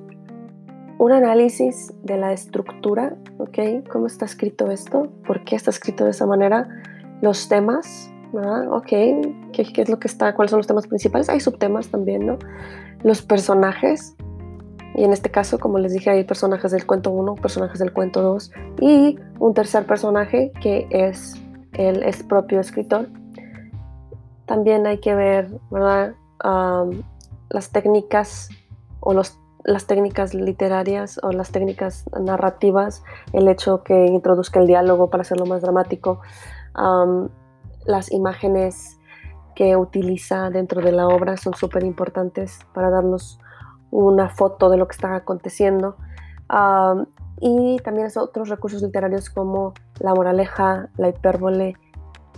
un 0.99 1.11
análisis 1.11 1.93
de 2.03 2.17
la 2.17 2.31
estructura, 2.31 3.15
¿ok? 3.39 3.87
¿Cómo 3.91 4.07
está 4.07 4.25
escrito 4.25 4.71
esto? 4.71 5.09
¿Por 5.25 5.43
qué 5.43 5.55
está 5.55 5.71
escrito 5.71 6.05
de 6.05 6.11
esa 6.11 6.25
manera? 6.25 6.69
Los 7.21 7.49
temas, 7.49 8.11
¿verdad? 8.31 8.71
¿Ok? 8.71 8.87
¿Qué, 9.51 9.73
es 9.75 9.89
lo 9.89 9.99
que 9.99 10.07
está? 10.07 10.33
¿Cuáles 10.35 10.51
son 10.51 10.59
los 10.59 10.67
temas 10.67 10.87
principales? 10.87 11.29
Hay 11.29 11.39
subtemas 11.39 11.89
también, 11.89 12.25
¿no? 12.25 12.37
Los 13.03 13.21
personajes, 13.21 14.15
y 14.95 15.03
en 15.03 15.11
este 15.11 15.29
caso, 15.29 15.59
como 15.59 15.79
les 15.79 15.93
dije, 15.93 16.11
hay 16.11 16.23
personajes 16.23 16.71
del 16.71 16.85
cuento 16.85 17.11
1, 17.11 17.35
personajes 17.35 17.79
del 17.79 17.91
cuento 17.91 18.21
2 18.21 18.51
y 18.79 19.19
un 19.39 19.53
tercer 19.53 19.85
personaje 19.85 20.51
que 20.61 20.87
es 20.91 21.35
el 21.73 22.03
propio 22.29 22.59
escritor. 22.59 23.09
También 24.45 24.85
hay 24.85 24.99
que 24.99 25.15
ver, 25.15 25.49
¿verdad? 25.71 26.13
Las 27.49 27.71
técnicas 27.71 28.49
o 28.99 29.13
las 29.13 29.87
técnicas 29.87 30.33
literarias 30.33 31.19
o 31.23 31.31
las 31.31 31.51
técnicas 31.51 32.05
narrativas, 32.19 33.03
el 33.33 33.47
hecho 33.47 33.83
que 33.83 34.05
introduzca 34.05 34.59
el 34.59 34.67
diálogo 34.67 35.09
para 35.09 35.21
hacerlo 35.21 35.45
más 35.45 35.61
dramático, 35.61 36.21
las 37.85 38.11
imágenes 38.11 38.99
que 39.55 39.75
utiliza 39.77 40.49
dentro 40.49 40.81
de 40.81 40.91
la 40.91 41.07
obra 41.07 41.37
son 41.37 41.53
súper 41.53 41.83
importantes 41.83 42.59
para 42.73 42.89
darnos 42.89 43.39
una 43.91 44.29
foto 44.29 44.69
de 44.69 44.77
lo 44.77 44.87
que 44.87 44.95
está 44.95 45.15
aconteciendo. 45.15 45.95
y 47.41 47.77
también 47.83 48.07
otros 48.15 48.49
recursos 48.49 48.81
literarios 48.81 49.29
como 49.29 49.73
la 49.99 50.13
moraleja, 50.13 50.89
la 50.97 51.09
hipérbole 51.09 51.75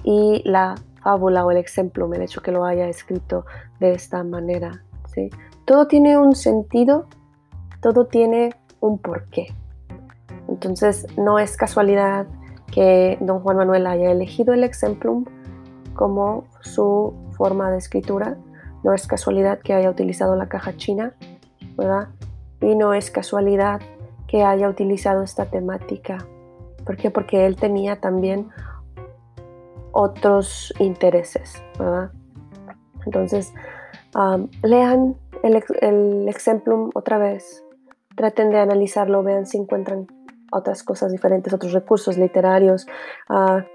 y 0.04 0.42
la 0.46 0.76
fábula 1.04 1.46
o 1.46 1.52
el 1.52 1.58
ejemplo, 1.58 2.12
el 2.14 2.22
hecho 2.22 2.42
que 2.42 2.52
lo 2.52 2.66
haya 2.66 2.88
escrito 2.88 3.46
de 3.80 3.94
esta 3.94 4.24
manera. 4.24 4.85
Todo 5.66 5.88
tiene 5.88 6.18
un 6.18 6.36
sentido, 6.36 7.08
todo 7.82 8.06
tiene 8.06 8.54
un 8.80 8.98
porqué. 8.98 9.48
Entonces 10.48 11.08
no 11.18 11.40
es 11.40 11.58
casualidad 11.58 12.28
que 12.72 13.18
don 13.22 13.40
Juan 13.40 13.58
Manuel 13.58 13.88
haya 13.88 14.12
elegido 14.12 14.54
el 14.54 14.64
exemplum 14.64 15.26
como 15.96 16.46
su 16.62 17.14
forma 17.38 17.72
de 17.72 17.78
escritura, 17.78 18.38
no 18.84 18.94
es 18.94 19.08
casualidad 19.08 19.60
que 19.60 19.74
haya 19.74 19.90
utilizado 19.90 20.36
la 20.36 20.48
caja 20.48 20.76
china, 20.78 21.14
¿verdad? 21.78 22.10
Y 22.62 22.76
no 22.76 22.94
es 22.94 23.10
casualidad 23.10 23.82
que 24.28 24.44
haya 24.44 24.70
utilizado 24.70 25.24
esta 25.24 25.46
temática. 25.46 26.26
¿Por 26.86 26.98
qué? 26.98 27.10
Porque 27.10 27.46
él 27.46 27.56
tenía 27.56 28.00
también 28.00 28.50
otros 29.92 30.74
intereses, 30.80 31.64
¿verdad? 31.80 32.12
Entonces, 33.06 33.54
lean 34.64 35.16
el, 35.44 36.28
exemplum 36.28 36.90
otra 36.94 37.18
vez, 37.18 37.64
traten 38.16 38.50
de 38.50 38.60
analizarlo, 38.60 39.24
vean 39.24 39.46
si 39.46 39.58
encuentran 39.58 40.08
otras 40.52 40.84
cosas 40.84 41.12
diferentes, 41.12 41.54
otros 41.54 41.74
recursos 41.74 42.18
literarios, 42.18 42.88
ah, 43.30 43.66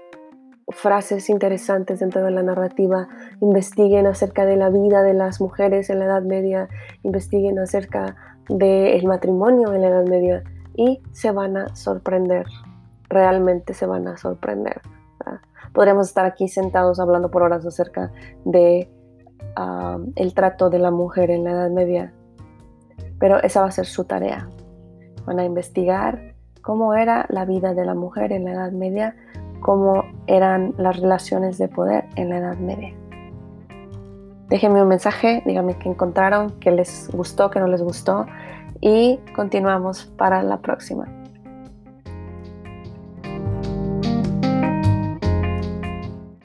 frases 0.69 1.29
interesantes 1.29 1.99
dentro 1.99 2.23
de 2.23 2.31
la 2.31 2.43
narrativa, 2.43 3.07
investiguen 3.41 4.07
acerca 4.07 4.45
de 4.45 4.55
la 4.55 4.69
vida 4.69 5.03
de 5.03 5.13
las 5.13 5.41
mujeres 5.41 5.89
en 5.89 5.99
la 5.99 6.05
Edad 6.05 6.23
Media, 6.23 6.69
investiguen 7.03 7.59
acerca 7.59 8.15
del 8.49 9.05
matrimonio 9.05 9.73
en 9.73 9.81
la 9.81 9.89
Edad 9.89 10.05
Media 10.05 10.43
y 10.75 11.01
se 11.11 11.31
van 11.31 11.57
a 11.57 11.75
sorprender, 11.75 12.45
realmente 13.09 13.73
se 13.73 13.85
van 13.85 14.07
a 14.07 14.17
sorprender. 14.17 14.81
Podríamos 15.73 16.07
estar 16.07 16.25
aquí 16.25 16.49
sentados 16.49 16.99
hablando 16.99 17.31
por 17.31 17.43
horas 17.43 17.65
acerca 17.65 18.11
de 18.43 18.89
el 20.15 20.33
trato 20.33 20.69
de 20.69 20.79
la 20.79 20.91
mujer 20.91 21.29
en 21.31 21.43
la 21.43 21.51
Edad 21.51 21.69
Media, 21.69 22.13
pero 23.19 23.41
esa 23.43 23.61
va 23.61 23.67
a 23.67 23.71
ser 23.71 23.85
su 23.85 24.05
tarea. 24.05 24.49
Van 25.25 25.39
a 25.39 25.45
investigar 25.45 26.33
cómo 26.61 26.93
era 26.93 27.25
la 27.29 27.45
vida 27.45 27.73
de 27.73 27.85
la 27.85 27.93
mujer 27.93 28.31
en 28.31 28.45
la 28.45 28.51
Edad 28.51 28.71
Media, 28.71 29.15
cómo 29.61 30.03
eran 30.27 30.73
las 30.77 30.99
relaciones 30.99 31.57
de 31.57 31.67
poder 31.67 32.05
en 32.15 32.29
la 32.29 32.37
Edad 32.37 32.57
Media. 32.57 32.95
Déjenme 34.49 34.81
un 34.81 34.89
mensaje, 34.89 35.43
díganme 35.45 35.77
qué 35.77 35.89
encontraron, 35.89 36.59
qué 36.59 36.71
les 36.71 37.09
gustó, 37.13 37.49
qué 37.51 37.59
no 37.59 37.67
les 37.67 37.81
gustó 37.81 38.25
y 38.81 39.19
continuamos 39.35 40.05
para 40.17 40.43
la 40.43 40.57
próxima. 40.57 41.07